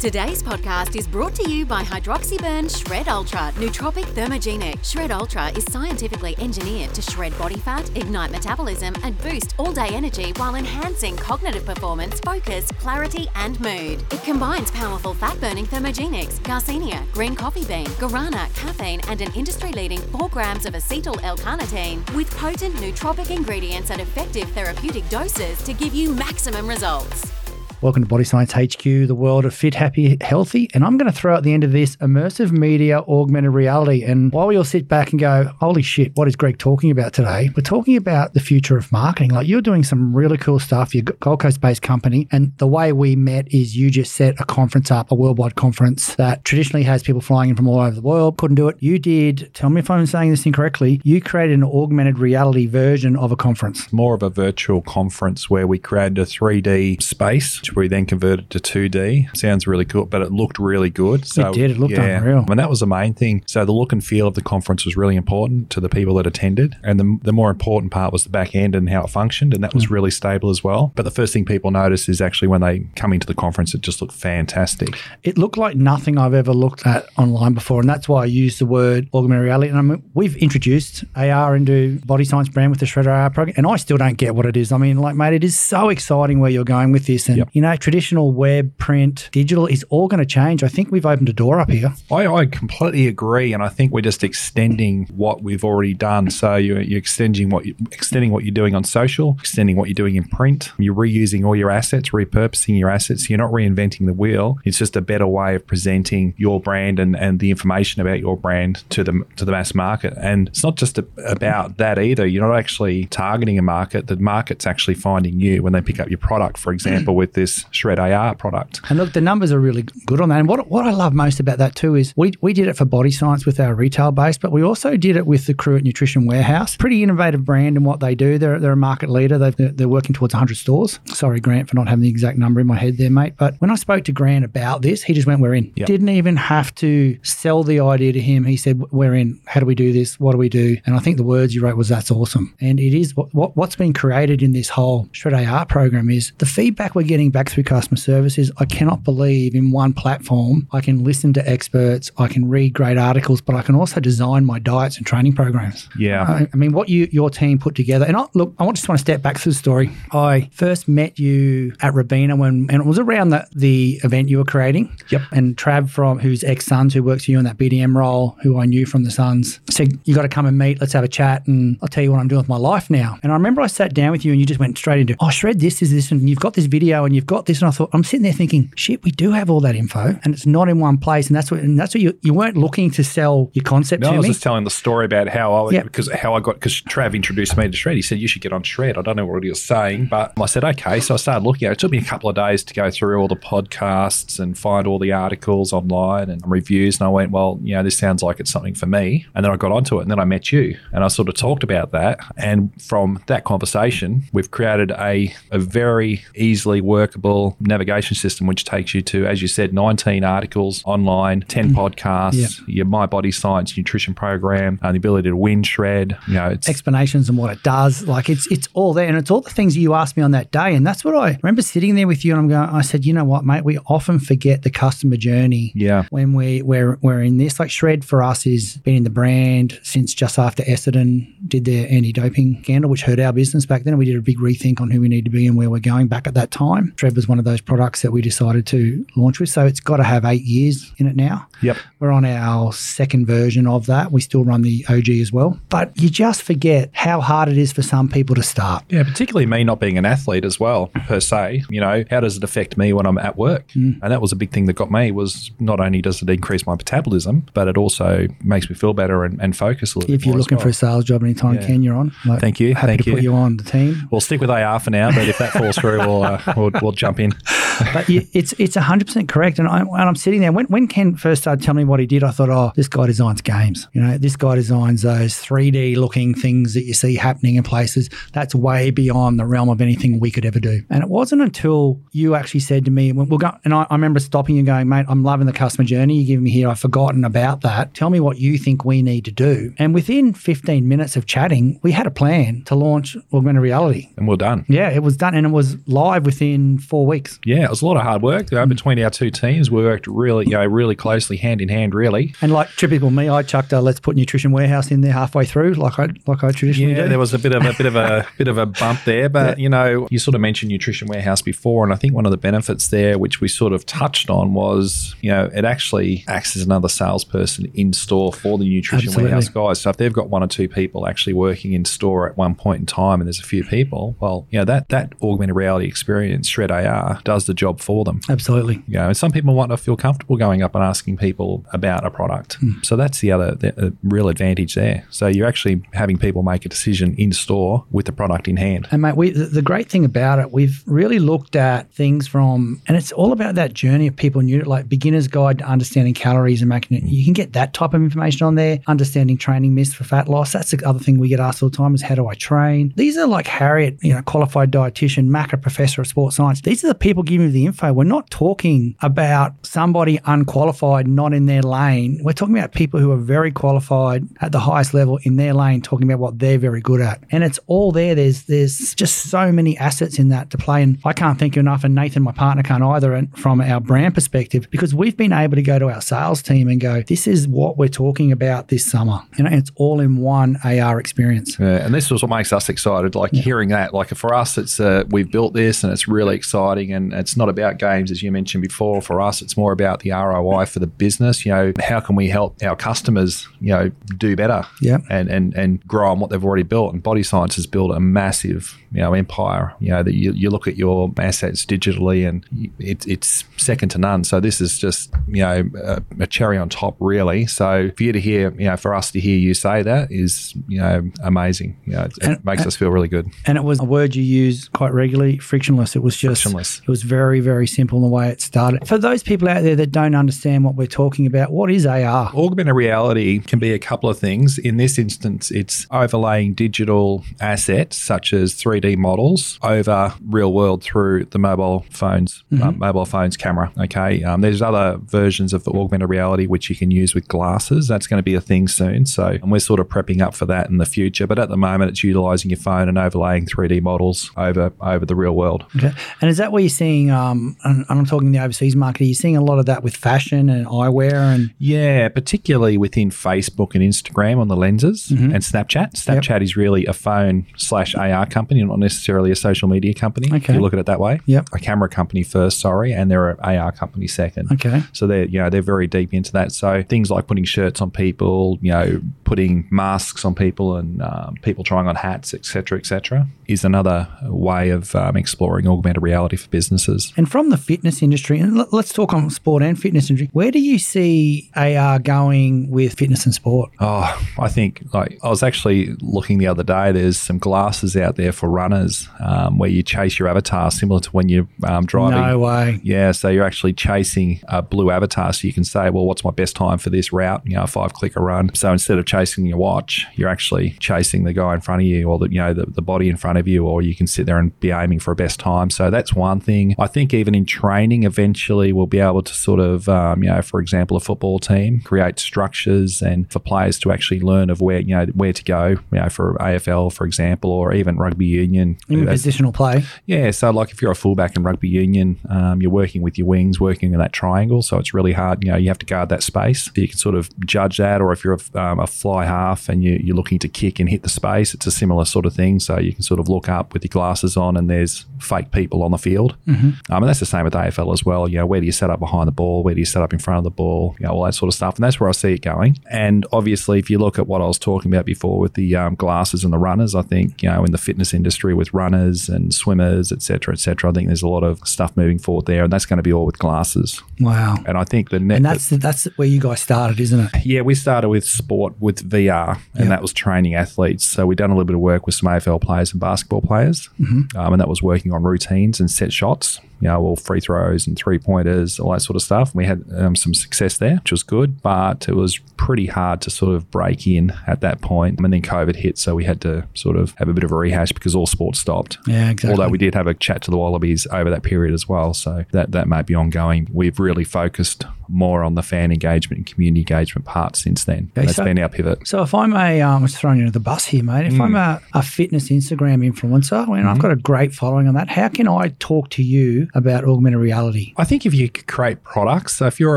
Today's 0.00 0.42
podcast 0.42 0.96
is 0.96 1.06
brought 1.06 1.36
to 1.36 1.48
you 1.48 1.64
by 1.64 1.84
Hydroxyburn 1.84 2.68
Shred 2.68 3.06
Ultra 3.06 3.52
Nootropic 3.54 4.06
Thermogenic. 4.06 4.84
Shred 4.84 5.12
Ultra 5.12 5.50
is 5.50 5.62
scientifically 5.70 6.34
engineered 6.38 6.92
to 6.94 7.02
shred 7.02 7.38
body 7.38 7.58
fat, 7.58 7.88
ignite 7.96 8.32
metabolism, 8.32 8.96
and 9.04 9.16
boost 9.18 9.54
all 9.58 9.72
day 9.72 9.90
energy 9.92 10.32
while 10.38 10.56
enhancing 10.56 11.16
cognitive 11.16 11.64
performance, 11.64 12.18
focus, 12.18 12.71
clarity, 12.74 13.28
and 13.34 13.58
mood. 13.60 14.04
It 14.12 14.22
combines 14.22 14.70
powerful 14.70 15.14
fat 15.14 15.40
burning 15.40 15.66
thermogenics, 15.66 16.40
garcinia, 16.40 17.10
green 17.12 17.34
coffee 17.34 17.64
bean, 17.64 17.86
guarana, 17.98 18.52
caffeine, 18.54 19.00
and 19.08 19.20
an 19.20 19.32
industry 19.34 19.72
leading 19.72 20.00
4 20.00 20.28
grams 20.28 20.66
of 20.66 20.74
acetyl 20.74 21.18
L 21.22 21.36
carnitine 21.36 21.98
with 22.14 22.30
potent 22.36 22.74
nootropic 22.76 23.30
ingredients 23.30 23.90
at 23.90 24.00
effective 24.00 24.48
therapeutic 24.52 25.08
doses 25.08 25.62
to 25.64 25.72
give 25.72 25.94
you 25.94 26.14
maximum 26.14 26.68
results. 26.68 27.41
Welcome 27.82 28.04
to 28.04 28.08
Body 28.08 28.22
Science 28.22 28.52
HQ, 28.52 28.84
the 28.84 29.12
world 29.12 29.44
of 29.44 29.52
fit, 29.52 29.74
happy, 29.74 30.16
healthy. 30.20 30.70
And 30.72 30.84
I'm 30.84 30.96
going 30.96 31.10
to 31.10 31.18
throw 31.18 31.36
at 31.36 31.42
the 31.42 31.52
end 31.52 31.64
of 31.64 31.72
this 31.72 31.96
immersive 31.96 32.52
media 32.52 33.00
augmented 33.00 33.50
reality. 33.52 34.04
And 34.04 34.30
while 34.32 34.46
we 34.46 34.56
all 34.56 34.62
sit 34.62 34.86
back 34.86 35.10
and 35.10 35.18
go, 35.18 35.50
holy 35.58 35.82
shit, 35.82 36.12
what 36.14 36.28
is 36.28 36.36
Greg 36.36 36.58
talking 36.58 36.92
about 36.92 37.12
today? 37.12 37.50
We're 37.56 37.64
talking 37.64 37.96
about 37.96 38.34
the 38.34 38.40
future 38.40 38.76
of 38.76 38.92
marketing. 38.92 39.32
Like 39.32 39.48
you're 39.48 39.60
doing 39.60 39.82
some 39.82 40.14
really 40.14 40.38
cool 40.38 40.60
stuff. 40.60 40.94
You're 40.94 41.02
a 41.08 41.12
Gold 41.14 41.40
Coast 41.40 41.60
based 41.60 41.82
company. 41.82 42.28
And 42.30 42.56
the 42.58 42.68
way 42.68 42.92
we 42.92 43.16
met 43.16 43.52
is 43.52 43.76
you 43.76 43.90
just 43.90 44.12
set 44.12 44.40
a 44.40 44.44
conference 44.44 44.92
up, 44.92 45.10
a 45.10 45.16
worldwide 45.16 45.56
conference 45.56 46.14
that 46.14 46.44
traditionally 46.44 46.84
has 46.84 47.02
people 47.02 47.20
flying 47.20 47.50
in 47.50 47.56
from 47.56 47.66
all 47.66 47.80
over 47.80 47.96
the 47.96 48.00
world. 48.00 48.38
Couldn't 48.38 48.54
do 48.54 48.68
it. 48.68 48.76
You 48.78 49.00
did, 49.00 49.52
tell 49.54 49.70
me 49.70 49.80
if 49.80 49.90
I'm 49.90 50.06
saying 50.06 50.30
this 50.30 50.46
incorrectly, 50.46 51.00
you 51.02 51.20
created 51.20 51.54
an 51.54 51.64
augmented 51.64 52.20
reality 52.20 52.66
version 52.66 53.16
of 53.16 53.32
a 53.32 53.36
conference. 53.36 53.92
More 53.92 54.14
of 54.14 54.22
a 54.22 54.30
virtual 54.30 54.82
conference 54.82 55.50
where 55.50 55.66
we 55.66 55.80
created 55.80 56.20
a 56.20 56.26
3D 56.26 57.02
space, 57.02 57.60
which 57.72 57.76
we 57.84 57.88
then 57.88 58.06
converted 58.06 58.50
to 58.50 58.58
2D. 58.58 59.34
Sounds 59.36 59.66
really 59.66 59.84
cool, 59.84 60.04
but 60.06 60.22
it 60.22 60.30
looked 60.32 60.58
really 60.58 60.90
good. 60.90 61.26
So, 61.26 61.50
it 61.50 61.54
did. 61.54 61.70
It 61.72 61.78
looked 61.78 61.94
unreal. 61.94 62.36
I 62.36 62.40
and 62.40 62.48
mean, 62.48 62.56
that 62.58 62.70
was 62.70 62.80
the 62.80 62.86
main 62.86 63.14
thing. 63.14 63.42
So 63.46 63.64
the 63.64 63.72
look 63.72 63.92
and 63.92 64.04
feel 64.04 64.26
of 64.26 64.34
the 64.34 64.42
conference 64.42 64.84
was 64.84 64.96
really 64.96 65.16
important 65.16 65.70
to 65.70 65.80
the 65.80 65.88
people 65.88 66.14
that 66.16 66.26
attended. 66.26 66.76
And 66.82 66.98
the, 67.00 67.18
the 67.22 67.32
more 67.32 67.50
important 67.50 67.92
part 67.92 68.12
was 68.12 68.24
the 68.24 68.30
back 68.30 68.54
end 68.54 68.74
and 68.74 68.88
how 68.90 69.02
it 69.04 69.10
functioned. 69.10 69.54
And 69.54 69.62
that 69.64 69.74
was 69.74 69.86
Mm. 69.86 69.90
really 69.90 70.10
stable 70.10 70.50
as 70.50 70.62
well. 70.62 70.92
But 70.94 71.04
the 71.04 71.10
first 71.10 71.32
thing 71.32 71.44
people 71.44 71.70
notice 71.70 72.08
is 72.08 72.20
actually 72.20 72.48
when 72.48 72.60
they 72.60 72.86
come 72.94 73.12
into 73.12 73.26
the 73.26 73.34
conference, 73.34 73.74
it 73.74 73.80
just 73.80 74.00
looked 74.00 74.14
fantastic. 74.14 74.96
It 75.22 75.38
looked 75.38 75.56
like 75.56 75.76
nothing 75.76 76.18
I've 76.18 76.34
ever 76.34 76.52
looked 76.52 76.86
at 76.86 77.06
online 77.16 77.54
before, 77.54 77.80
and 77.80 77.88
that's 77.88 78.08
why 78.08 78.22
I 78.22 78.26
use 78.26 78.58
the 78.58 78.66
word 78.66 79.08
augmented 79.14 79.44
reality. 79.44 79.70
And 79.70 79.78
I 79.78 79.82
mean, 79.82 80.02
we've 80.14 80.36
introduced 80.36 81.04
AR 81.16 81.56
into 81.56 81.98
Body 82.04 82.24
Science 82.24 82.48
brand 82.48 82.70
with 82.70 82.80
the 82.80 82.86
Shredder 82.86 83.08
AR 83.08 83.30
program, 83.30 83.54
and 83.56 83.66
I 83.66 83.76
still 83.76 83.96
don't 83.96 84.16
get 84.18 84.34
what 84.34 84.46
it 84.46 84.56
is. 84.56 84.72
I 84.72 84.76
mean, 84.78 84.98
like, 84.98 85.16
mate, 85.16 85.34
it 85.34 85.44
is 85.44 85.56
so 85.58 85.88
exciting 85.88 86.40
where 86.40 86.50
you're 86.50 86.64
going 86.64 86.92
with 86.92 87.06
this, 87.06 87.28
and 87.28 87.38
Yep. 87.38 87.48
you 87.52 87.61
know, 87.62 87.76
traditional 87.76 88.32
web, 88.32 88.76
print, 88.78 89.28
digital 89.32 89.66
is 89.66 89.84
all 89.84 90.08
going 90.08 90.20
to 90.20 90.26
change. 90.26 90.62
I 90.62 90.68
think 90.68 90.90
we've 90.90 91.06
opened 91.06 91.28
a 91.28 91.32
door 91.32 91.60
up 91.60 91.70
here. 91.70 91.94
I, 92.10 92.26
I 92.26 92.46
completely 92.46 93.06
agree, 93.06 93.52
and 93.52 93.62
I 93.62 93.68
think 93.68 93.92
we're 93.92 94.02
just 94.02 94.22
extending 94.22 95.06
what 95.06 95.42
we've 95.42 95.64
already 95.64 95.94
done. 95.94 96.30
So 96.30 96.56
you're, 96.56 96.80
you're 96.80 96.98
extending 96.98 97.48
what 97.48 97.66
you, 97.66 97.74
extending 97.90 98.30
what 98.32 98.44
you're 98.44 98.52
doing 98.54 98.74
on 98.74 98.84
social, 98.84 99.36
extending 99.38 99.76
what 99.76 99.88
you're 99.88 99.94
doing 99.94 100.16
in 100.16 100.24
print. 100.24 100.72
You're 100.78 100.94
reusing 100.94 101.44
all 101.44 101.56
your 101.56 101.70
assets, 101.70 102.10
repurposing 102.10 102.78
your 102.78 102.90
assets. 102.90 103.30
You're 103.30 103.38
not 103.38 103.52
reinventing 103.52 104.06
the 104.06 104.12
wheel. 104.12 104.58
It's 104.64 104.78
just 104.78 104.96
a 104.96 105.00
better 105.00 105.26
way 105.26 105.54
of 105.54 105.66
presenting 105.66 106.34
your 106.36 106.60
brand 106.60 106.98
and, 106.98 107.16
and 107.16 107.40
the 107.40 107.50
information 107.50 108.02
about 108.02 108.18
your 108.20 108.36
brand 108.36 108.84
to 108.90 109.04
the 109.04 109.22
to 109.36 109.44
the 109.44 109.52
mass 109.52 109.74
market. 109.74 110.14
And 110.16 110.48
it's 110.48 110.62
not 110.62 110.76
just 110.76 110.98
a, 110.98 111.06
about 111.26 111.76
that 111.78 111.98
either. 111.98 112.26
You're 112.26 112.46
not 112.46 112.56
actually 112.56 113.06
targeting 113.06 113.58
a 113.58 113.62
market. 113.62 114.06
The 114.06 114.16
market's 114.16 114.66
actually 114.66 114.94
finding 114.94 115.40
you 115.40 115.62
when 115.62 115.72
they 115.72 115.80
pick 115.80 116.00
up 116.00 116.08
your 116.08 116.18
product. 116.18 116.58
For 116.58 116.72
example, 116.72 117.14
with 117.14 117.34
this 117.34 117.51
Shred 117.70 117.98
AR 117.98 118.34
product. 118.34 118.80
And 118.88 118.98
look, 118.98 119.12
the 119.12 119.20
numbers 119.20 119.52
are 119.52 119.60
really 119.60 119.84
good 120.06 120.20
on 120.20 120.28
that. 120.30 120.38
And 120.40 120.48
what, 120.48 120.68
what 120.68 120.86
I 120.86 120.92
love 120.92 121.12
most 121.12 121.40
about 121.40 121.58
that 121.58 121.74
too 121.74 121.94
is 121.94 122.12
we, 122.16 122.32
we 122.40 122.52
did 122.52 122.68
it 122.68 122.76
for 122.76 122.84
Body 122.84 123.10
Science 123.10 123.46
with 123.46 123.60
our 123.60 123.74
retail 123.74 124.12
base, 124.12 124.38
but 124.38 124.52
we 124.52 124.62
also 124.62 124.96
did 124.96 125.16
it 125.16 125.26
with 125.26 125.46
the 125.46 125.54
crew 125.54 125.76
at 125.76 125.84
Nutrition 125.84 126.26
Warehouse. 126.26 126.76
Pretty 126.76 127.02
innovative 127.02 127.44
brand 127.44 127.76
in 127.76 127.84
what 127.84 128.00
they 128.00 128.14
do. 128.14 128.38
They're, 128.38 128.58
they're 128.58 128.72
a 128.72 128.76
market 128.76 129.10
leader. 129.10 129.38
They've, 129.38 129.56
they're, 129.56 129.72
they're 129.72 129.88
working 129.88 130.14
towards 130.14 130.34
100 130.34 130.56
stores. 130.56 131.00
Sorry, 131.06 131.40
Grant, 131.40 131.68
for 131.68 131.76
not 131.76 131.88
having 131.88 132.02
the 132.02 132.08
exact 132.08 132.38
number 132.38 132.60
in 132.60 132.66
my 132.66 132.76
head 132.76 132.96
there, 132.96 133.10
mate. 133.10 133.34
But 133.36 133.54
when 133.60 133.70
I 133.70 133.76
spoke 133.76 134.04
to 134.04 134.12
Grant 134.12 134.44
about 134.44 134.82
this, 134.82 135.02
he 135.02 135.14
just 135.14 135.26
went, 135.26 135.40
We're 135.40 135.54
in. 135.54 135.72
Yep. 135.76 135.86
Didn't 135.86 136.08
even 136.10 136.36
have 136.36 136.74
to 136.76 137.18
sell 137.22 137.62
the 137.62 137.80
idea 137.80 138.12
to 138.12 138.20
him. 138.20 138.44
He 138.44 138.56
said, 138.56 138.80
We're 138.92 139.14
in. 139.14 139.40
How 139.46 139.60
do 139.60 139.66
we 139.66 139.74
do 139.74 139.92
this? 139.92 140.18
What 140.18 140.32
do 140.32 140.38
we 140.38 140.48
do? 140.48 140.76
And 140.86 140.94
I 140.94 140.98
think 140.98 141.16
the 141.16 141.22
words 141.22 141.54
you 141.54 141.62
wrote 141.62 141.76
was, 141.76 141.88
That's 141.88 142.10
awesome. 142.10 142.54
And 142.60 142.78
it 142.80 142.94
is 142.94 143.16
what, 143.16 143.32
what, 143.34 143.56
what's 143.56 143.76
been 143.76 143.92
created 143.92 144.42
in 144.42 144.52
this 144.52 144.68
whole 144.68 145.08
Shred 145.12 145.34
AR 145.34 145.66
program 145.66 146.10
is 146.10 146.32
the 146.38 146.46
feedback 146.46 146.94
we're 146.94 147.02
getting 147.02 147.30
back 147.32 147.50
through 147.50 147.64
customer 147.64 147.96
services. 147.96 148.50
I 148.58 148.64
cannot 148.64 149.04
believe 149.04 149.54
in 149.54 149.70
one 149.70 149.92
platform 149.92 150.68
I 150.72 150.80
can 150.80 151.04
listen 151.04 151.32
to 151.34 151.48
experts, 151.48 152.10
I 152.18 152.28
can 152.28 152.48
read 152.48 152.72
great 152.72 152.98
articles, 152.98 153.40
but 153.40 153.54
I 153.54 153.62
can 153.62 153.74
also 153.74 154.00
design 154.00 154.44
my 154.44 154.58
diets 154.58 154.96
and 154.96 155.06
training 155.06 155.34
programs. 155.34 155.88
Yeah. 155.98 156.22
I, 156.22 156.48
I 156.52 156.56
mean, 156.56 156.72
what 156.72 156.88
you 156.88 157.08
your 157.10 157.30
team 157.30 157.58
put 157.58 157.74
together, 157.74 158.04
and 158.04 158.16
I, 158.16 158.26
look, 158.34 158.54
I 158.58 158.64
want 158.64 158.76
just 158.76 158.88
want 158.88 158.98
to 158.98 159.02
step 159.02 159.22
back 159.22 159.38
through 159.38 159.52
the 159.52 159.58
story. 159.58 159.90
I 160.12 160.50
first 160.52 160.88
met 160.88 161.18
you 161.18 161.74
at 161.80 161.94
Robina 161.94 162.36
when, 162.36 162.66
and 162.70 162.82
it 162.82 162.86
was 162.86 162.98
around 162.98 163.30
the, 163.30 163.46
the 163.54 164.00
event 164.02 164.28
you 164.28 164.38
were 164.38 164.44
creating. 164.44 164.94
Yep. 165.10 165.22
And 165.30 165.56
Trav 165.56 165.90
from 165.90 166.18
who's 166.18 166.42
ex 166.44 166.66
Suns, 166.66 166.94
who 166.94 167.02
works 167.02 167.26
for 167.26 167.30
you 167.30 167.38
in 167.38 167.44
that 167.44 167.58
BDM 167.58 167.94
role, 167.94 168.36
who 168.42 168.58
I 168.58 168.66
knew 168.66 168.86
from 168.86 169.04
the 169.04 169.10
Suns, 169.10 169.60
said 169.70 169.98
you 170.04 170.14
got 170.14 170.22
to 170.22 170.28
come 170.28 170.46
and 170.46 170.58
meet. 170.58 170.80
Let's 170.80 170.92
have 170.94 171.04
a 171.04 171.08
chat, 171.08 171.46
and 171.46 171.78
I'll 171.82 171.88
tell 171.88 172.02
you 172.02 172.10
what 172.10 172.18
I'm 172.18 172.28
doing 172.28 172.40
with 172.40 172.48
my 172.48 172.56
life 172.56 172.90
now. 172.90 173.18
And 173.22 173.30
I 173.30 173.34
remember 173.34 173.62
I 173.62 173.66
sat 173.66 173.94
down 173.94 174.10
with 174.10 174.24
you, 174.24 174.32
and 174.32 174.40
you 174.40 174.46
just 174.46 174.60
went 174.60 174.78
straight 174.78 175.00
into, 175.00 175.16
oh, 175.20 175.30
shred 175.30 175.60
this 175.60 175.82
is 175.82 175.90
this, 175.90 176.10
and 176.10 176.28
you've 176.28 176.40
got 176.40 176.54
this 176.54 176.66
video, 176.66 177.04
and 177.04 177.14
you've 177.14 177.21
got 177.26 177.46
this, 177.46 177.60
and 177.60 177.68
I 177.68 177.70
thought 177.70 177.90
I'm 177.92 178.04
sitting 178.04 178.22
there 178.22 178.32
thinking, 178.32 178.72
shit, 178.76 179.02
we 179.04 179.10
do 179.10 179.30
have 179.32 179.50
all 179.50 179.60
that 179.60 179.74
info, 179.74 180.18
and 180.24 180.34
it's 180.34 180.46
not 180.46 180.68
in 180.68 180.78
one 180.80 180.98
place, 180.98 181.26
and 181.28 181.36
that's 181.36 181.50
what, 181.50 181.60
and 181.60 181.78
that's 181.78 181.94
what 181.94 182.02
you 182.02 182.18
you 182.22 182.34
weren't 182.34 182.56
looking 182.56 182.90
to 182.92 183.04
sell 183.04 183.50
your 183.52 183.64
concept 183.64 184.02
No, 184.02 184.08
to 184.08 184.14
I 184.14 184.16
was 184.18 184.24
me. 184.24 184.30
just 184.30 184.42
telling 184.42 184.64
the 184.64 184.70
story 184.70 185.04
about 185.04 185.28
how 185.28 185.66
I 185.68 185.80
because 185.82 186.10
how 186.12 186.34
I 186.34 186.40
got 186.40 186.54
because 186.54 186.80
Trav 186.82 187.14
introduced 187.14 187.56
me 187.56 187.68
to 187.68 187.76
Shred. 187.76 187.96
He 187.96 188.02
said 188.02 188.18
you 188.18 188.28
should 188.28 188.42
get 188.42 188.52
on 188.52 188.62
Shred. 188.62 188.98
I 188.98 189.02
don't 189.02 189.16
know 189.16 189.26
what 189.26 189.42
he 189.42 189.48
was 189.48 189.62
saying, 189.62 190.06
but 190.06 190.32
I 190.40 190.46
said 190.46 190.64
okay. 190.64 191.00
So 191.00 191.14
I 191.14 191.16
started 191.16 191.44
looking 191.44 191.66
at 191.66 191.70
it. 191.70 191.74
It 191.74 191.78
took 191.78 191.92
me 191.92 191.98
a 191.98 192.04
couple 192.04 192.28
of 192.28 192.36
days 192.36 192.62
to 192.64 192.74
go 192.74 192.90
through 192.90 193.18
all 193.20 193.28
the 193.28 193.36
podcasts 193.36 194.38
and 194.38 194.56
find 194.56 194.86
all 194.86 194.98
the 194.98 195.12
articles 195.12 195.72
online 195.72 196.30
and 196.30 196.42
reviews. 196.46 197.00
And 197.00 197.06
I 197.06 197.10
went, 197.10 197.30
well, 197.30 197.58
you 197.62 197.74
know, 197.74 197.82
this 197.82 197.96
sounds 197.96 198.22
like 198.22 198.40
it's 198.40 198.50
something 198.50 198.74
for 198.74 198.86
me. 198.86 199.26
And 199.34 199.44
then 199.44 199.52
I 199.52 199.56
got 199.56 199.72
onto 199.72 199.98
it, 199.98 200.02
and 200.02 200.10
then 200.10 200.18
I 200.18 200.24
met 200.24 200.52
you, 200.52 200.78
and 200.92 201.04
I 201.04 201.08
sort 201.08 201.28
of 201.28 201.34
talked 201.34 201.62
about 201.62 201.92
that. 201.92 202.18
And 202.36 202.70
from 202.82 203.22
that 203.26 203.44
conversation, 203.44 204.24
we've 204.32 204.50
created 204.50 204.90
a 204.92 205.34
a 205.50 205.58
very 205.58 206.24
easily 206.34 206.80
workable 207.12 207.56
navigation 207.60 208.16
system, 208.16 208.46
which 208.46 208.64
takes 208.64 208.94
you 208.94 209.02
to, 209.02 209.26
as 209.26 209.42
you 209.42 209.48
said, 209.48 209.74
19 209.74 210.24
articles 210.24 210.82
online, 210.84 211.42
10 211.42 211.70
mm-hmm. 211.70 211.78
podcasts, 211.78 212.60
Yeah. 212.60 212.64
your 212.66 212.86
My 212.86 213.06
Body 213.06 213.30
Science 213.30 213.76
nutrition 213.76 214.14
program, 214.14 214.78
and 214.82 214.94
the 214.94 214.98
ability 214.98 215.28
to 215.28 215.36
win 215.36 215.62
shred. 215.62 216.16
You 216.26 216.34
know, 216.34 216.48
it's 216.48 216.68
explanations 216.68 217.28
and 217.28 217.36
what 217.36 217.52
it 217.52 217.62
does. 217.62 218.06
Like 218.06 218.30
it's 218.30 218.50
it's 218.50 218.68
all 218.72 218.94
there, 218.94 219.06
and 219.06 219.16
it's 219.16 219.30
all 219.30 219.42
the 219.42 219.50
things 219.50 219.74
that 219.74 219.80
you 219.80 219.94
asked 219.94 220.16
me 220.16 220.22
on 220.22 220.30
that 220.30 220.50
day. 220.50 220.74
And 220.74 220.86
that's 220.86 221.04
what 221.04 221.14
I 221.14 221.38
remember 221.42 221.62
sitting 221.62 221.94
there 221.94 222.06
with 222.06 222.24
you, 222.24 222.32
and 222.32 222.40
I'm 222.40 222.48
going. 222.48 222.68
I 222.68 222.82
said, 222.82 223.04
you 223.04 223.12
know 223.12 223.24
what, 223.24 223.44
mate? 223.44 223.64
We 223.64 223.78
often 223.86 224.18
forget 224.18 224.62
the 224.62 224.70
customer 224.70 225.16
journey. 225.16 225.72
Yeah. 225.74 226.04
When 226.10 226.32
we 226.32 226.62
we're 226.62 226.98
we're 227.02 227.22
in 227.22 227.36
this, 227.36 227.60
like 227.60 227.70
Shred 227.70 228.04
for 228.04 228.22
us 228.22 228.46
is 228.46 228.78
been 228.78 228.96
in 228.96 229.04
the 229.04 229.10
brand 229.10 229.78
since 229.82 230.14
just 230.14 230.38
after 230.38 230.62
Essendon 230.62 231.28
did 231.46 231.64
their 231.64 231.86
anti-doping 231.90 232.62
scandal, 232.62 232.90
which 232.90 233.02
hurt 233.02 233.20
our 233.20 233.32
business 233.32 233.66
back 233.66 233.84
then. 233.84 233.98
We 233.98 234.06
did 234.06 234.16
a 234.16 234.22
big 234.22 234.38
rethink 234.38 234.80
on 234.80 234.90
who 234.90 235.00
we 235.00 235.08
need 235.08 235.24
to 235.24 235.30
be 235.30 235.46
and 235.46 235.56
where 235.56 235.68
we're 235.68 235.80
going 235.80 236.08
back 236.08 236.26
at 236.26 236.34
that 236.34 236.50
time. 236.50 236.92
Shred 237.02 237.16
was 237.16 237.26
one 237.26 237.40
of 237.40 237.44
those 237.44 237.60
products 237.60 238.02
that 238.02 238.12
we 238.12 238.22
decided 238.22 238.64
to 238.68 239.04
launch 239.16 239.40
with. 239.40 239.48
So 239.48 239.66
it's 239.66 239.80
got 239.80 239.96
to 239.96 240.04
have 240.04 240.24
eight 240.24 240.42
years 240.44 240.92
in 240.98 241.08
it 241.08 241.16
now. 241.16 241.48
Yep. 241.60 241.76
We're 241.98 242.12
on 242.12 242.24
our 242.24 242.72
second 242.72 243.26
version 243.26 243.66
of 243.66 243.86
that. 243.86 244.12
We 244.12 244.20
still 244.20 244.44
run 244.44 244.62
the 244.62 244.86
OG 244.88 245.08
as 245.08 245.32
well. 245.32 245.58
But 245.68 246.00
you 246.00 246.08
just 246.08 246.42
forget 246.44 246.90
how 246.92 247.20
hard 247.20 247.48
it 247.48 247.58
is 247.58 247.72
for 247.72 247.82
some 247.82 248.08
people 248.08 248.36
to 248.36 248.42
start. 248.44 248.84
Yeah, 248.88 249.02
particularly 249.02 249.46
me 249.46 249.64
not 249.64 249.80
being 249.80 249.98
an 249.98 250.04
athlete 250.04 250.44
as 250.44 250.60
well, 250.60 250.92
per 251.08 251.18
se. 251.18 251.64
You 251.68 251.80
know, 251.80 252.04
how 252.08 252.20
does 252.20 252.36
it 252.36 252.44
affect 252.44 252.76
me 252.78 252.92
when 252.92 253.04
I'm 253.04 253.18
at 253.18 253.36
work? 253.36 253.66
Mm. 253.70 253.98
And 254.00 254.12
that 254.12 254.20
was 254.20 254.30
a 254.30 254.36
big 254.36 254.52
thing 254.52 254.66
that 254.66 254.74
got 254.74 254.92
me 254.92 255.10
was 255.10 255.50
not 255.58 255.80
only 255.80 256.00
does 256.02 256.22
it 256.22 256.30
increase 256.30 256.64
my 256.68 256.74
metabolism, 256.76 257.46
but 257.52 257.66
it 257.66 257.76
also 257.76 258.28
makes 258.44 258.70
me 258.70 258.76
feel 258.76 258.92
better 258.94 259.24
and, 259.24 259.42
and 259.42 259.56
focus 259.56 259.96
a 259.96 259.98
little 259.98 260.14
If 260.14 260.20
bit 260.20 260.26
you're 260.28 260.36
looking 260.36 260.58
for 260.58 260.68
a 260.68 260.72
sales 260.72 261.04
job 261.04 261.24
anytime, 261.24 261.54
Yeah. 261.56 261.66
Ken, 261.66 261.82
you're 261.82 261.96
on. 261.96 262.12
Like, 262.24 262.38
Thank 262.40 262.60
you, 262.60 262.76
Happy 262.76 262.86
thank 262.86 263.04
to 263.04 263.10
put 263.10 263.22
you. 263.24 263.32
you 263.32 263.34
on 263.36 263.56
the 263.56 263.64
team. 263.64 264.08
We'll 264.12 264.20
stick 264.20 264.40
with 264.40 264.50
AR 264.50 264.78
for 264.78 264.90
now, 264.90 265.10
but 265.10 265.26
if 265.28 265.38
that 265.38 265.52
falls 265.52 265.76
through, 265.76 265.98
we'll, 265.98 266.22
uh, 266.22 266.40
we'll, 266.56 266.70
we'll 266.82 266.91
jump 266.92 267.20
in. 267.20 267.30
but 267.92 268.08
it's 268.08 268.52
it's 268.54 268.76
hundred 268.76 269.06
percent 269.06 269.28
correct. 269.28 269.58
And, 269.58 269.68
I, 269.68 269.80
and 269.80 269.90
I'm 269.90 270.16
sitting 270.16 270.40
there 270.40 270.52
when 270.52 270.66
when 270.66 270.88
Ken 270.88 271.16
first 271.16 271.42
started 271.42 271.64
telling 271.64 271.78
me 271.78 271.84
what 271.84 272.00
he 272.00 272.06
did, 272.06 272.22
I 272.24 272.30
thought, 272.30 272.50
oh, 272.50 272.72
this 272.76 272.88
guy 272.88 273.06
designs 273.06 273.40
games. 273.40 273.88
You 273.92 274.02
know, 274.02 274.18
this 274.18 274.36
guy 274.36 274.54
designs 274.54 275.02
those 275.02 275.34
3D 275.34 275.96
looking 275.96 276.34
things 276.34 276.74
that 276.74 276.84
you 276.84 276.94
see 276.94 277.16
happening 277.16 277.56
in 277.56 277.62
places. 277.62 278.08
That's 278.32 278.54
way 278.54 278.90
beyond 278.90 279.38
the 279.38 279.46
realm 279.46 279.68
of 279.68 279.80
anything 279.80 280.20
we 280.20 280.30
could 280.30 280.44
ever 280.44 280.60
do. 280.60 280.82
And 280.90 281.02
it 281.02 281.08
wasn't 281.08 281.42
until 281.42 282.00
you 282.12 282.34
actually 282.34 282.60
said 282.60 282.84
to 282.84 282.90
me, 282.90 283.12
we'll 283.12 283.38
go, 283.38 283.52
and 283.64 283.74
I, 283.74 283.86
I 283.90 283.94
remember 283.94 284.20
stopping 284.20 284.56
you, 284.56 284.62
going, 284.62 284.88
mate, 284.88 285.06
I'm 285.08 285.22
loving 285.22 285.46
the 285.46 285.52
customer 285.52 285.84
journey 285.84 286.16
you're 286.16 286.26
giving 286.26 286.44
me 286.44 286.50
here. 286.50 286.68
I've 286.68 286.78
forgotten 286.78 287.24
about 287.24 287.62
that. 287.62 287.94
Tell 287.94 288.10
me 288.10 288.20
what 288.20 288.38
you 288.38 288.58
think 288.58 288.84
we 288.84 289.02
need 289.02 289.24
to 289.24 289.32
do. 289.32 289.74
And 289.78 289.94
within 289.94 290.34
15 290.34 290.86
minutes 290.86 291.16
of 291.16 291.26
chatting, 291.26 291.80
we 291.82 291.92
had 291.92 292.06
a 292.06 292.10
plan 292.10 292.62
to 292.64 292.74
launch 292.74 293.16
augmented 293.32 293.62
reality. 293.62 294.08
And 294.16 294.28
we're 294.28 294.36
done. 294.36 294.64
Yeah, 294.68 294.90
it 294.90 295.02
was 295.02 295.16
done, 295.16 295.34
and 295.34 295.46
it 295.46 295.50
was 295.50 295.76
live 295.86 296.24
within 296.24 296.78
four 296.82 297.06
weeks. 297.06 297.38
Yeah, 297.44 297.64
it 297.64 297.70
was 297.70 297.82
a 297.82 297.86
lot 297.86 297.96
of 297.96 298.02
hard 298.02 298.22
work 298.22 298.50
you 298.50 298.56
know, 298.58 298.66
between 298.66 298.98
our 299.02 299.10
two 299.10 299.30
teams. 299.30 299.70
We 299.70 299.82
worked 299.82 300.06
really, 300.06 300.44
you 300.46 300.52
know, 300.52 300.64
really 300.64 300.94
closely, 300.96 301.36
hand 301.36 301.60
in 301.60 301.68
hand, 301.68 301.94
really. 301.94 302.34
And 302.42 302.52
like 302.52 302.68
typical 302.76 303.10
me, 303.10 303.28
I 303.28 303.42
chucked 303.42 303.72
a 303.72 303.80
let's 303.80 304.00
put 304.00 304.16
nutrition 304.16 304.52
warehouse 304.52 304.90
in 304.90 305.00
there 305.00 305.12
halfway 305.12 305.44
through, 305.44 305.74
like 305.74 305.98
I 305.98 306.08
like 306.26 306.44
I 306.44 306.50
traditionally 306.52 306.94
Yeah, 306.94 307.04
do. 307.04 307.08
there 307.08 307.18
was 307.18 307.32
a 307.34 307.38
bit 307.38 307.54
of 307.54 307.64
a 307.64 307.72
bit 307.72 307.86
of 307.86 307.96
a 307.96 308.26
bit 308.38 308.48
of 308.48 308.58
a 308.58 308.66
bump 308.66 309.00
there, 309.04 309.28
but 309.28 309.58
you 309.58 309.68
know, 309.68 310.06
you 310.10 310.18
sort 310.18 310.34
of 310.34 310.40
mentioned 310.40 310.70
nutrition 310.70 311.08
warehouse 311.08 311.42
before, 311.42 311.84
and 311.84 311.92
I 311.92 311.96
think 311.96 312.14
one 312.14 312.26
of 312.26 312.30
the 312.30 312.36
benefits 312.38 312.88
there, 312.88 313.18
which 313.18 313.40
we 313.40 313.48
sort 313.48 313.72
of 313.72 313.86
touched 313.86 314.30
on, 314.30 314.54
was 314.54 315.14
you 315.20 315.30
know 315.30 315.50
it 315.54 315.64
actually 315.64 316.24
acts 316.28 316.56
as 316.56 316.62
another 316.62 316.88
salesperson 316.88 317.70
in 317.74 317.92
store 317.92 318.32
for 318.32 318.58
the 318.58 318.64
nutrition 318.68 319.08
Absolutely. 319.08 319.24
warehouse 319.24 319.48
guys. 319.48 319.80
So 319.80 319.90
if 319.90 319.96
they've 319.96 320.12
got 320.12 320.28
one 320.28 320.42
or 320.42 320.46
two 320.48 320.68
people 320.68 321.06
actually 321.06 321.32
working 321.34 321.72
in 321.72 321.84
store 321.84 322.28
at 322.28 322.36
one 322.36 322.54
point 322.54 322.80
in 322.80 322.86
time, 322.86 323.20
and 323.20 323.26
there's 323.28 323.40
a 323.40 323.44
few 323.44 323.62
people, 323.64 324.16
well, 324.20 324.46
you 324.50 324.58
know 324.58 324.64
that 324.64 324.88
that 324.88 325.12
augmented 325.22 325.54
reality 325.56 325.86
experience, 325.86 326.48
Shred 326.48 326.70
AR, 326.72 327.20
does 327.24 327.46
the 327.46 327.54
job 327.54 327.80
for 327.80 328.04
them. 328.04 328.20
Absolutely. 328.28 328.82
You 328.86 328.94
know, 328.94 329.12
some 329.12 329.30
people 329.30 329.54
might 329.54 329.68
not 329.68 329.80
feel 329.80 329.96
comfortable 329.96 330.36
going 330.36 330.62
up 330.62 330.74
and 330.74 330.82
asking 330.82 331.16
people 331.16 331.64
about 331.72 332.04
a 332.04 332.10
product. 332.10 332.58
So 332.82 332.96
that's 332.96 333.20
the 333.20 333.32
other 333.32 333.54
the, 333.54 333.86
uh, 333.86 333.90
real 334.02 334.28
advantage 334.28 334.74
there. 334.74 335.06
So 335.10 335.26
you're 335.26 335.46
actually 335.46 335.82
having 335.92 336.18
people 336.18 336.42
make 336.42 336.64
a 336.64 336.68
decision 336.68 337.14
in 337.16 337.32
store 337.32 337.84
with 337.90 338.06
the 338.06 338.12
product 338.12 338.48
in 338.48 338.56
hand. 338.56 338.88
And 338.90 339.02
mate, 339.02 339.16
we, 339.16 339.30
the, 339.30 339.44
the 339.44 339.62
great 339.62 339.88
thing 339.88 340.04
about 340.04 340.38
it, 340.38 340.52
we've 340.52 340.82
really 340.86 341.18
looked 341.18 341.56
at 341.56 341.92
things 341.92 342.26
from, 342.26 342.80
and 342.88 342.96
it's 342.96 343.12
all 343.12 343.32
about 343.32 343.54
that 343.56 343.74
journey 343.74 344.06
of 344.06 344.16
people 344.16 344.40
new, 344.42 344.62
like 344.62 344.88
beginner's 344.88 345.28
guide 345.28 345.58
to 345.58 345.64
understanding 345.64 346.14
calories 346.14 346.62
and 346.62 346.68
making 346.68 346.98
it. 346.98 347.04
You 347.04 347.24
can 347.24 347.32
get 347.32 347.52
that 347.52 347.74
type 347.74 347.94
of 347.94 348.02
information 348.02 348.46
on 348.46 348.54
there. 348.54 348.80
Understanding 348.86 349.36
training 349.36 349.74
myths 349.74 349.94
for 349.94 350.04
fat 350.04 350.28
loss. 350.28 350.52
That's 350.52 350.70
the 350.70 350.84
other 350.86 350.98
thing 350.98 351.18
we 351.18 351.28
get 351.28 351.40
asked 351.40 351.62
all 351.62 351.68
the 351.68 351.76
time 351.76 351.94
is 351.94 352.02
how 352.02 352.14
do 352.14 352.28
I 352.28 352.34
train? 352.34 352.92
These 352.96 353.16
are 353.18 353.26
like 353.26 353.46
Harriet, 353.46 353.98
you 354.02 354.14
know, 354.14 354.22
qualified 354.22 354.70
dietitian, 354.70 355.26
Mac, 355.26 355.52
a 355.52 355.56
professor 355.56 356.00
of 356.00 356.06
sports 356.06 356.36
science. 356.36 356.61
These 356.62 356.84
are 356.84 356.88
the 356.88 356.94
people 356.94 357.22
giving 357.22 357.46
you 357.46 357.52
the 357.52 357.66
info. 357.66 357.92
We're 357.92 358.04
not 358.04 358.30
talking 358.30 358.94
about 359.02 359.54
somebody 359.66 360.20
unqualified, 360.24 361.08
not 361.08 361.32
in 361.32 361.46
their 361.46 361.62
lane. 361.62 362.20
We're 362.22 362.32
talking 362.32 362.56
about 362.56 362.72
people 362.72 363.00
who 363.00 363.10
are 363.10 363.16
very 363.16 363.50
qualified 363.50 364.26
at 364.40 364.52
the 364.52 364.60
highest 364.60 364.94
level 364.94 365.18
in 365.24 365.36
their 365.36 365.54
lane, 365.54 365.82
talking 365.82 366.10
about 366.10 366.20
what 366.20 366.38
they're 366.38 366.58
very 366.58 366.80
good 366.80 367.00
at. 367.00 367.22
And 367.30 367.42
it's 367.42 367.58
all 367.66 367.90
there. 367.90 368.14
There's 368.14 368.44
there's 368.44 368.94
just 368.94 369.30
so 369.30 369.50
many 369.50 369.76
assets 369.78 370.18
in 370.18 370.28
that 370.28 370.50
to 370.50 370.58
play. 370.58 370.82
And 370.82 370.98
I 371.04 371.12
can't 371.12 371.38
think 371.38 371.56
enough, 371.56 371.84
and 371.84 371.94
Nathan, 371.94 372.22
my 372.22 372.32
partner, 372.32 372.62
can't 372.62 372.82
either. 372.82 373.14
And 373.14 373.36
from 373.36 373.60
our 373.60 373.80
brand 373.80 374.14
perspective, 374.14 374.68
because 374.70 374.94
we've 374.94 375.16
been 375.16 375.32
able 375.32 375.56
to 375.56 375.62
go 375.62 375.78
to 375.78 375.90
our 375.90 376.00
sales 376.00 376.42
team 376.42 376.68
and 376.68 376.80
go, 376.80 377.02
this 377.02 377.26
is 377.26 377.48
what 377.48 377.76
we're 377.76 377.88
talking 377.88 378.30
about 378.30 378.68
this 378.68 378.86
summer. 378.86 379.20
You 379.36 379.44
know, 379.44 379.50
it's 379.52 379.70
all 379.76 380.00
in 380.00 380.18
one 380.18 380.58
AR 380.64 381.00
experience. 381.00 381.58
Yeah, 381.58 381.84
and 381.84 381.94
this 381.94 382.10
was 382.10 382.22
what 382.22 382.30
makes 382.30 382.52
us 382.52 382.68
excited. 382.68 383.14
Like 383.14 383.32
hearing 383.32 383.70
that, 383.70 383.92
like 383.92 384.08
for 384.10 384.34
us, 384.34 384.56
it's 384.58 384.78
uh, 384.78 385.04
we've 385.08 385.30
built 385.30 385.54
this 385.54 385.82
and 385.82 385.92
it's 385.92 386.06
really 386.06 386.36
exciting. 386.42 386.92
And 386.92 387.12
it's 387.12 387.36
not 387.36 387.48
about 387.48 387.78
games 387.78 388.10
as 388.10 388.22
you 388.22 388.32
mentioned 388.32 388.62
before. 388.62 389.00
For 389.00 389.20
us, 389.20 389.40
it's 389.42 389.56
more 389.56 389.72
about 389.72 390.00
the 390.00 390.10
ROI 390.10 390.66
for 390.66 390.80
the 390.80 390.86
business. 390.88 391.46
You 391.46 391.52
know, 391.52 391.72
how 391.80 392.00
can 392.00 392.16
we 392.16 392.28
help 392.28 392.60
our 392.62 392.74
customers, 392.76 393.46
you 393.60 393.68
know, 393.72 393.90
do 394.18 394.34
better? 394.36 394.64
Yeah. 394.80 394.98
and 395.08 395.28
and 395.30 395.54
and 395.54 395.86
grow 395.86 396.10
on 396.10 396.18
what 396.20 396.30
they've 396.30 396.44
already 396.44 396.64
built. 396.64 396.92
And 396.92 397.02
Body 397.02 397.22
Science 397.22 397.54
has 397.56 397.66
built 397.66 397.92
a 397.92 398.00
massive, 398.00 398.76
you 398.90 399.00
know, 399.00 399.14
empire. 399.14 399.74
You 399.78 399.90
know, 399.90 400.02
that 400.02 400.14
you, 400.14 400.32
you 400.32 400.50
look 400.50 400.66
at 400.66 400.76
your 400.76 401.12
assets 401.18 401.64
digitally, 401.64 402.28
and 402.28 402.44
it, 402.78 403.06
it's 403.06 403.44
second 403.56 403.90
to 403.90 403.98
none. 403.98 404.24
So 404.24 404.40
this 404.40 404.60
is 404.60 404.78
just, 404.78 405.12
you 405.28 405.42
know, 405.42 405.70
a, 405.82 406.02
a 406.20 406.26
cherry 406.26 406.58
on 406.58 406.68
top, 406.68 406.96
really. 406.98 407.46
So 407.46 407.90
for 407.96 408.02
you 408.02 408.12
to 408.12 408.20
hear, 408.20 408.50
you 408.58 408.66
know, 408.66 408.76
for 408.76 408.94
us 408.94 409.10
to 409.12 409.20
hear 409.20 409.38
you 409.38 409.54
say 409.54 409.82
that 409.82 410.10
is, 410.10 410.54
you 410.68 410.78
know, 410.80 411.08
amazing. 411.22 411.76
You 411.86 411.92
know, 411.94 412.02
it, 412.02 412.12
it 412.18 412.24
And- 412.24 412.44
makes 412.44 412.66
us 412.66 412.74
feel 412.76 412.90
really 412.90 413.08
good. 413.08 413.26
And 413.46 413.56
it 413.56 413.64
was 413.64 413.78
a 413.80 413.84
word 413.84 414.14
you 414.16 414.22
use 414.22 414.68
quite 414.68 414.92
regularly, 414.92 415.38
frictionless. 415.38 415.94
It 415.94 416.02
was 416.02 416.16
just 416.16 416.31
Frictionless. 416.34 416.80
It 416.80 416.88
was 416.88 417.02
very, 417.02 417.40
very 417.40 417.66
simple 417.66 417.98
in 417.98 418.02
the 418.04 418.10
way 418.10 418.28
it 418.28 418.40
started. 418.40 418.86
For 418.86 418.98
those 418.98 419.22
people 419.22 419.48
out 419.48 419.62
there 419.62 419.76
that 419.76 419.92
don't 419.92 420.14
understand 420.14 420.64
what 420.64 420.74
we're 420.74 420.86
talking 420.86 421.26
about, 421.26 421.52
what 421.52 421.70
is 421.70 421.86
AR? 421.86 422.32
Augmented 422.34 422.74
reality 422.74 423.40
can 423.40 423.58
be 423.58 423.72
a 423.72 423.78
couple 423.78 424.08
of 424.08 424.18
things. 424.18 424.58
In 424.58 424.76
this 424.76 424.98
instance, 424.98 425.50
it's 425.50 425.86
overlaying 425.90 426.54
digital 426.54 427.24
assets 427.40 427.96
such 427.96 428.32
as 428.32 428.54
3D 428.54 428.96
models 428.96 429.58
over 429.62 430.14
real 430.26 430.52
world 430.52 430.82
through 430.82 431.26
the 431.26 431.38
mobile 431.38 431.84
phones, 431.90 432.44
uh, 432.60 432.70
mobile 432.72 433.04
phones 433.04 433.36
camera. 433.36 433.72
Okay, 433.78 434.22
um, 434.22 434.40
there's 434.40 434.62
other 434.62 434.98
versions 435.02 435.52
of 435.52 435.64
the 435.64 435.72
augmented 435.72 436.08
reality 436.08 436.46
which 436.46 436.70
you 436.70 436.76
can 436.76 436.90
use 436.90 437.14
with 437.14 437.28
glasses. 437.28 437.88
That's 437.88 438.06
going 438.06 438.18
to 438.18 438.22
be 438.22 438.34
a 438.34 438.40
thing 438.40 438.68
soon. 438.68 439.06
So, 439.06 439.26
and 439.26 439.50
we're 439.50 439.58
sort 439.58 439.80
of 439.80 439.88
prepping 439.88 440.20
up 440.20 440.34
for 440.34 440.46
that 440.46 440.68
in 440.68 440.78
the 440.78 440.86
future. 440.86 441.26
But 441.26 441.38
at 441.38 441.48
the 441.48 441.56
moment, 441.56 441.90
it's 441.90 442.04
utilizing 442.04 442.50
your 442.50 442.58
phone 442.58 442.88
and 442.88 442.98
overlaying 442.98 443.46
3D 443.46 443.82
models 443.82 444.30
over 444.36 444.72
over 444.80 445.04
the 445.06 445.14
real 445.16 445.32
world. 445.32 445.64
Okay. 445.76 445.92
And 446.22 446.30
is 446.30 446.36
that 446.36 446.52
where 446.52 446.60
you're 446.60 446.70
seeing, 446.70 447.10
um, 447.10 447.56
and 447.64 447.84
I'm 447.88 448.06
talking 448.06 448.30
the 448.30 448.38
overseas 448.38 448.76
market, 448.76 449.02
are 449.02 449.06
you 449.06 449.14
seeing 449.14 449.36
a 449.36 449.42
lot 449.42 449.58
of 449.58 449.66
that 449.66 449.82
with 449.82 449.96
fashion 449.96 450.48
and 450.48 450.66
eyewear 450.66 451.14
and 451.14 451.52
Yeah, 451.58 452.08
particularly 452.08 452.78
within 452.78 453.10
Facebook 453.10 453.74
and 453.74 453.82
Instagram 453.82 454.38
on 454.38 454.46
the 454.46 454.56
lenses 454.56 455.10
and 455.10 455.34
Snapchat. 455.34 455.94
Snapchat 455.94 456.40
is 456.40 456.56
really 456.56 456.86
a 456.86 456.92
phone 456.92 457.46
slash 457.56 457.96
AR 457.96 458.24
company, 458.26 458.62
not 458.62 458.78
necessarily 458.78 459.32
a 459.32 459.36
social 459.36 459.68
media 459.68 459.94
company. 459.94 460.28
If 460.32 460.48
you 460.48 460.60
look 460.60 460.72
at 460.72 460.78
it 460.78 460.86
that 460.86 461.00
way. 461.00 461.20
Yep. 461.26 461.48
A 461.52 461.58
camera 461.58 461.88
company 461.88 462.22
first, 462.22 462.60
sorry, 462.60 462.92
and 462.92 463.10
they're 463.10 463.30
an 463.30 463.58
AR 463.58 463.72
company 463.72 464.06
second. 464.06 464.52
Okay. 464.52 464.82
So 464.92 465.08
they're 465.08 465.24
you 465.24 465.40
know 465.40 465.50
they're 465.50 465.60
very 465.60 465.88
deep 465.88 466.14
into 466.14 466.30
that. 466.32 466.52
So 466.52 466.84
things 466.84 467.10
like 467.10 467.26
putting 467.26 467.44
shirts 467.44 467.80
on 467.80 467.90
people, 467.90 468.60
you 468.62 468.70
know, 468.70 469.02
putting 469.24 469.66
masks 469.72 470.24
on 470.24 470.36
people, 470.36 470.76
and 470.76 471.02
um, 471.02 471.34
people 471.42 471.64
trying 471.64 471.88
on 471.88 471.96
hats, 471.96 472.32
etc., 472.32 472.78
etc., 472.78 473.26
is 473.48 473.64
another 473.64 474.08
way 474.22 474.70
of 474.70 474.94
um, 474.94 475.16
exploring 475.16 475.66
augmented 475.66 476.02
reality 476.02 476.11
for 476.12 476.48
businesses. 476.48 477.12
And 477.16 477.30
from 477.30 477.50
the 477.50 477.56
fitness 477.56 478.02
industry, 478.02 478.38
and 478.40 478.56
let- 478.56 478.72
let's 478.72 478.92
talk 478.92 479.12
on 479.12 479.30
sport 479.30 479.62
and 479.62 479.78
fitness 479.78 480.10
industry, 480.10 480.30
where 480.32 480.50
do 480.50 480.58
you 480.60 480.78
see 480.78 481.50
AR 481.56 481.98
going 481.98 482.70
with 482.70 482.94
fitness 482.94 483.24
and 483.24 483.34
sport? 483.34 483.70
Oh, 483.80 484.20
I 484.38 484.48
think 484.48 484.82
like 484.92 485.18
I 485.22 485.28
was 485.28 485.42
actually 485.42 485.94
looking 486.00 486.38
the 486.38 486.46
other 486.46 486.62
day. 486.62 486.92
There's 486.92 487.18
some 487.18 487.38
glasses 487.38 487.96
out 487.96 488.16
there 488.16 488.32
for 488.32 488.48
runners 488.48 489.08
um, 489.20 489.58
where 489.58 489.70
you 489.70 489.82
chase 489.82 490.18
your 490.18 490.28
avatar, 490.28 490.70
similar 490.70 491.00
to 491.00 491.10
when 491.10 491.28
you're 491.28 491.48
um, 491.64 491.84
driving. 491.86 492.20
No 492.20 492.38
way. 492.38 492.80
Yeah, 492.82 493.12
so 493.12 493.28
you're 493.28 493.44
actually 493.44 493.72
chasing 493.72 494.40
a 494.48 494.62
blue 494.62 494.90
avatar, 494.90 495.32
so 495.32 495.46
you 495.46 495.52
can 495.52 495.64
say, 495.64 495.90
"Well, 495.90 496.06
what's 496.06 496.24
my 496.24 496.30
best 496.30 496.56
time 496.56 496.78
for 496.78 496.90
this 496.90 497.12
route?" 497.12 497.42
You 497.44 497.56
know, 497.56 497.62
a 497.62 497.66
five 497.66 497.92
clicker 497.92 498.20
run. 498.20 498.54
So 498.54 498.70
instead 498.72 498.98
of 498.98 499.06
chasing 499.06 499.46
your 499.46 499.58
watch, 499.58 500.06
you're 500.14 500.28
actually 500.28 500.76
chasing 500.80 501.24
the 501.24 501.32
guy 501.32 501.54
in 501.54 501.60
front 501.60 501.82
of 501.82 501.86
you, 501.86 502.08
or 502.08 502.18
the 502.18 502.28
you 502.30 502.38
know 502.38 502.52
the, 502.54 502.66
the 502.66 502.82
body 502.82 503.08
in 503.08 503.16
front 503.16 503.38
of 503.38 503.46
you, 503.48 503.66
or 503.66 503.82
you 503.82 503.94
can 503.94 504.06
sit 504.06 504.26
there 504.26 504.38
and 504.38 504.58
be 504.60 504.70
aiming 504.70 505.00
for 505.00 505.12
a 505.12 505.16
best 505.16 505.40
time. 505.40 505.70
So 505.70 505.90
that's 506.02 506.14
one 506.14 506.40
thing. 506.40 506.74
I 506.80 506.88
think 506.88 507.14
even 507.14 507.32
in 507.32 507.46
training, 507.46 508.02
eventually 508.02 508.72
we'll 508.72 508.88
be 508.88 508.98
able 508.98 509.22
to 509.22 509.32
sort 509.32 509.60
of, 509.60 509.88
um, 509.88 510.24
you 510.24 510.28
know, 510.28 510.42
for 510.42 510.58
example, 510.60 510.96
a 510.96 511.00
football 511.00 511.38
team 511.38 511.80
create 511.82 512.18
structures 512.18 513.00
and 513.00 513.30
for 513.30 513.38
players 513.38 513.78
to 513.80 513.92
actually 513.92 514.18
learn 514.18 514.50
of 514.50 514.60
where 514.60 514.80
you 514.80 514.96
know 514.96 515.06
where 515.14 515.32
to 515.32 515.44
go. 515.44 515.68
You 515.92 516.00
know, 516.00 516.08
for 516.08 516.34
AFL, 516.40 516.92
for 516.92 517.06
example, 517.06 517.52
or 517.52 517.72
even 517.72 517.98
rugby 517.98 518.26
union. 518.26 518.78
In 518.88 519.06
positional 519.06 519.54
play. 519.54 519.84
yeah, 520.06 520.32
so 520.32 520.50
like 520.50 520.72
if 520.72 520.82
you're 520.82 520.90
a 520.90 520.96
fullback 520.96 521.36
in 521.36 521.44
rugby 521.44 521.68
union, 521.68 522.18
um, 522.28 522.60
you're 522.60 522.72
working 522.72 523.00
with 523.00 523.16
your 523.16 523.28
wings, 523.28 523.60
working 523.60 523.92
in 523.92 523.98
that 524.00 524.12
triangle, 524.12 524.62
so 524.62 524.78
it's 524.78 524.92
really 524.92 525.12
hard. 525.12 525.44
You 525.44 525.52
know, 525.52 525.56
you 525.56 525.68
have 525.68 525.78
to 525.78 525.86
guard 525.86 526.08
that 526.08 526.24
space. 526.24 526.64
So 526.64 526.72
you 526.74 526.88
can 526.88 526.98
sort 526.98 527.14
of 527.14 527.30
judge 527.46 527.76
that, 527.76 528.00
or 528.00 528.12
if 528.12 528.24
you're 528.24 528.38
a, 528.54 528.58
um, 528.58 528.80
a 528.80 528.88
fly 528.88 529.24
half 529.24 529.68
and 529.68 529.84
you, 529.84 530.00
you're 530.02 530.16
looking 530.16 530.40
to 530.40 530.48
kick 530.48 530.80
and 530.80 530.88
hit 530.88 531.04
the 531.04 531.08
space, 531.08 531.54
it's 531.54 531.66
a 531.66 531.70
similar 531.70 532.04
sort 532.04 532.26
of 532.26 532.34
thing. 532.34 532.58
So 532.58 532.80
you 532.80 532.92
can 532.92 533.02
sort 533.02 533.20
of 533.20 533.28
look 533.28 533.48
up 533.48 533.72
with 533.72 533.84
your 533.84 533.90
glasses 533.90 534.36
on, 534.36 534.56
and 534.56 534.68
there's 534.68 535.06
fake 535.20 535.52
people 535.52 535.84
on 535.84 535.91
the 535.92 535.98
field. 535.98 536.36
Mm-hmm. 536.46 536.66
Um, 536.92 537.02
and 537.02 537.08
that's 537.08 537.20
the 537.20 537.26
same 537.26 537.44
with 537.44 537.54
AFL 537.54 537.92
as 537.92 538.04
well. 538.04 538.28
You 538.28 538.38
know, 538.38 538.46
where 538.46 538.60
do 538.60 538.66
you 538.66 538.72
set 538.72 538.90
up 538.90 538.98
behind 539.00 539.28
the 539.28 539.32
ball? 539.32 539.62
Where 539.62 539.74
do 539.74 539.80
you 539.80 539.86
set 539.86 540.02
up 540.02 540.12
in 540.12 540.18
front 540.18 540.38
of 540.38 540.44
the 540.44 540.50
ball? 540.50 540.96
You 540.98 541.06
know, 541.06 541.12
all 541.12 541.24
that 541.24 541.34
sort 541.34 541.48
of 541.48 541.54
stuff. 541.54 541.76
And 541.76 541.84
that's 541.84 541.98
where 542.00 542.08
I 542.08 542.12
see 542.12 542.32
it 542.34 542.42
going. 542.42 542.78
And 542.90 543.24
obviously, 543.32 543.78
if 543.78 543.88
you 543.90 543.98
look 543.98 544.18
at 544.18 544.26
what 544.26 544.40
I 544.42 544.46
was 544.46 544.58
talking 544.58 544.92
about 544.92 545.04
before 545.06 545.38
with 545.38 545.54
the 545.54 545.76
um, 545.76 545.94
glasses 545.94 546.44
and 546.44 546.52
the 546.52 546.58
runners, 546.58 546.94
I 546.94 547.02
think 547.02 547.42
you 547.42 547.48
know 547.50 547.64
in 547.64 547.70
the 547.72 547.78
fitness 547.78 548.12
industry 548.12 548.54
with 548.54 548.72
runners 548.74 549.28
and 549.28 549.54
swimmers, 549.54 550.10
et 550.12 550.22
cetera, 550.22 550.52
et 550.54 550.58
cetera, 550.58 550.90
I 550.90 550.92
think 550.92 551.06
there's 551.08 551.22
a 551.22 551.28
lot 551.28 551.44
of 551.44 551.60
stuff 551.66 551.96
moving 551.96 552.18
forward 552.18 552.46
there, 552.46 552.64
and 552.64 552.72
that's 552.72 552.86
going 552.86 552.96
to 552.98 553.02
be 553.02 553.12
all 553.12 553.26
with 553.26 553.38
glasses. 553.38 554.02
Wow. 554.20 554.56
And 554.66 554.76
I 554.78 554.84
think 554.84 555.10
the 555.10 555.20
net. 555.20 555.36
And 555.36 555.44
that's 555.44 555.68
that's 555.68 556.04
where 556.16 556.28
you 556.28 556.40
guys 556.40 556.60
started, 556.60 556.98
isn't 557.00 557.20
it? 557.20 557.46
Yeah, 557.46 557.60
we 557.62 557.74
started 557.74 558.08
with 558.08 558.24
sport 558.24 558.74
with 558.80 559.08
VR, 559.08 559.58
and 559.74 559.82
Yep. 559.84 559.88
that 559.88 560.02
was 560.02 560.12
training 560.12 560.54
athletes. 560.54 561.04
So 561.04 561.26
we 561.26 561.34
done 561.34 561.50
a 561.50 561.54
little 561.54 561.64
bit 561.66 561.74
of 561.74 561.80
work 561.80 562.06
with 562.06 562.14
some 562.14 562.28
AFL 562.28 562.60
players 562.60 562.92
and 562.92 563.00
basketball 563.00 563.40
players, 563.42 563.88
Mm-hmm. 564.00 564.38
um, 564.38 564.52
and 564.54 564.60
that 564.60 564.68
was 564.68 564.82
working 564.82 565.12
on 565.12 565.22
routines 565.22 565.80
and 565.82 565.90
set 565.90 566.12
shots. 566.12 566.60
You 566.82 566.88
know, 566.88 567.00
all 567.00 567.14
free 567.16 567.38
throws 567.40 567.86
and 567.86 567.96
three 567.96 568.18
pointers, 568.18 568.80
all 568.80 568.90
that 568.92 569.00
sort 569.02 569.14
of 569.16 569.22
stuff. 569.22 569.50
And 569.52 569.58
we 569.58 569.64
had 569.66 569.84
um, 569.96 570.16
some 570.16 570.34
success 570.34 570.78
there, 570.78 570.96
which 570.96 571.12
was 571.12 571.22
good, 571.22 571.62
but 571.62 572.08
it 572.08 572.16
was 572.16 572.38
pretty 572.56 572.86
hard 572.86 573.20
to 573.22 573.30
sort 573.30 573.54
of 573.54 573.70
break 573.70 574.06
in 574.06 574.32
at 574.48 574.60
that 574.62 574.80
point. 574.80 575.18
And 575.20 575.32
then 575.32 575.42
COVID 575.42 575.76
hit, 575.76 575.96
so 575.96 576.14
we 576.16 576.24
had 576.24 576.40
to 576.40 576.66
sort 576.74 576.96
of 576.96 577.14
have 577.18 577.28
a 577.28 577.32
bit 577.32 577.44
of 577.44 577.52
a 577.52 577.56
rehash 577.56 577.92
because 577.92 578.14
all 578.16 578.26
sports 578.26 578.58
stopped. 578.58 578.98
Yeah, 579.06 579.30
exactly. 579.30 579.50
Although 579.50 579.70
we 579.70 579.78
did 579.78 579.94
have 579.94 580.06
a 580.08 580.14
chat 580.14 580.42
to 580.42 580.50
the 580.50 580.58
Wallabies 580.58 581.06
over 581.12 581.30
that 581.30 581.44
period 581.44 581.72
as 581.72 581.88
well, 581.88 582.14
so 582.14 582.44
that 582.50 582.72
that 582.72 582.88
may 582.88 583.02
be 583.02 583.14
ongoing. 583.14 583.68
We've 583.72 583.98
really 584.00 584.24
focused 584.24 584.84
more 585.08 585.42
on 585.44 585.54
the 585.56 585.62
fan 585.62 585.92
engagement 585.92 586.38
and 586.38 586.46
community 586.46 586.80
engagement 586.80 587.26
part 587.26 587.54
since 587.54 587.84
then. 587.84 588.10
Okay, 588.16 588.26
That's 588.26 588.36
so- 588.36 588.44
been 588.44 588.58
our 588.58 588.68
pivot. 588.68 589.06
So 589.06 589.22
if 589.22 589.34
I'm 589.34 589.54
a, 589.54 589.80
um, 589.82 590.06
just 590.06 590.16
throwing 590.18 590.38
you 590.38 590.44
under 590.44 590.52
the 590.52 590.60
bus 590.60 590.86
here, 590.86 591.04
mate. 591.04 591.26
If 591.26 591.34
Mm. 591.34 591.40
I'm 591.42 591.54
a, 591.54 591.82
a 591.92 592.02
fitness 592.02 592.48
Instagram 592.48 593.06
influencer, 593.08 593.52
I 593.62 593.66
mean, 593.66 593.82
Mm-hmm. 593.82 593.88
I've 593.88 593.98
got 593.98 594.10
a 594.12 594.16
great 594.16 594.54
following 594.54 594.88
on 594.88 594.94
that. 594.94 595.08
How 595.10 595.28
can 595.28 595.46
I 595.48 595.74
talk 595.80 596.08
to 596.10 596.22
you 596.22 596.68
about 596.74 597.04
augmented 597.04 597.40
reality? 597.40 597.92
I 597.96 598.04
think 598.04 598.26
if 598.26 598.34
you 598.34 598.50
create 598.50 599.02
products, 599.04 599.54
so 599.54 599.66
if 599.66 599.78
you're 599.78 599.96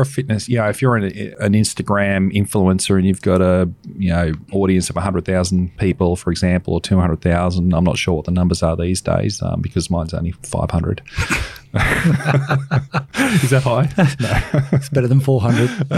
a 0.00 0.06
fitness, 0.06 0.48
you 0.48 0.58
know, 0.58 0.68
if 0.68 0.82
you're 0.82 0.96
an, 0.96 1.04
an 1.04 1.52
Instagram 1.52 2.32
influencer 2.34 2.96
and 2.96 3.06
you've 3.06 3.22
got 3.22 3.40
a 3.40 3.70
you 3.96 4.10
know 4.10 4.32
audience 4.52 4.90
of 4.90 4.96
hundred 4.96 5.24
thousand 5.24 5.76
people, 5.78 6.16
for 6.16 6.30
example, 6.30 6.74
or 6.74 6.80
two 6.80 6.98
hundred 6.98 7.20
thousand, 7.20 7.72
I'm 7.72 7.84
not 7.84 7.98
sure 7.98 8.14
what 8.14 8.24
the 8.24 8.30
numbers 8.30 8.62
are 8.62 8.76
these 8.76 9.00
days 9.00 9.42
um, 9.42 9.60
because 9.60 9.90
mine's 9.90 10.14
only 10.14 10.32
five 10.42 10.70
hundred. 10.70 11.02
Is 13.42 13.50
that 13.50 13.62
high? 13.64 13.88
No. 14.20 14.62
It's 14.76 14.88
better 14.90 15.08
than 15.08 15.20
400. 15.20 15.68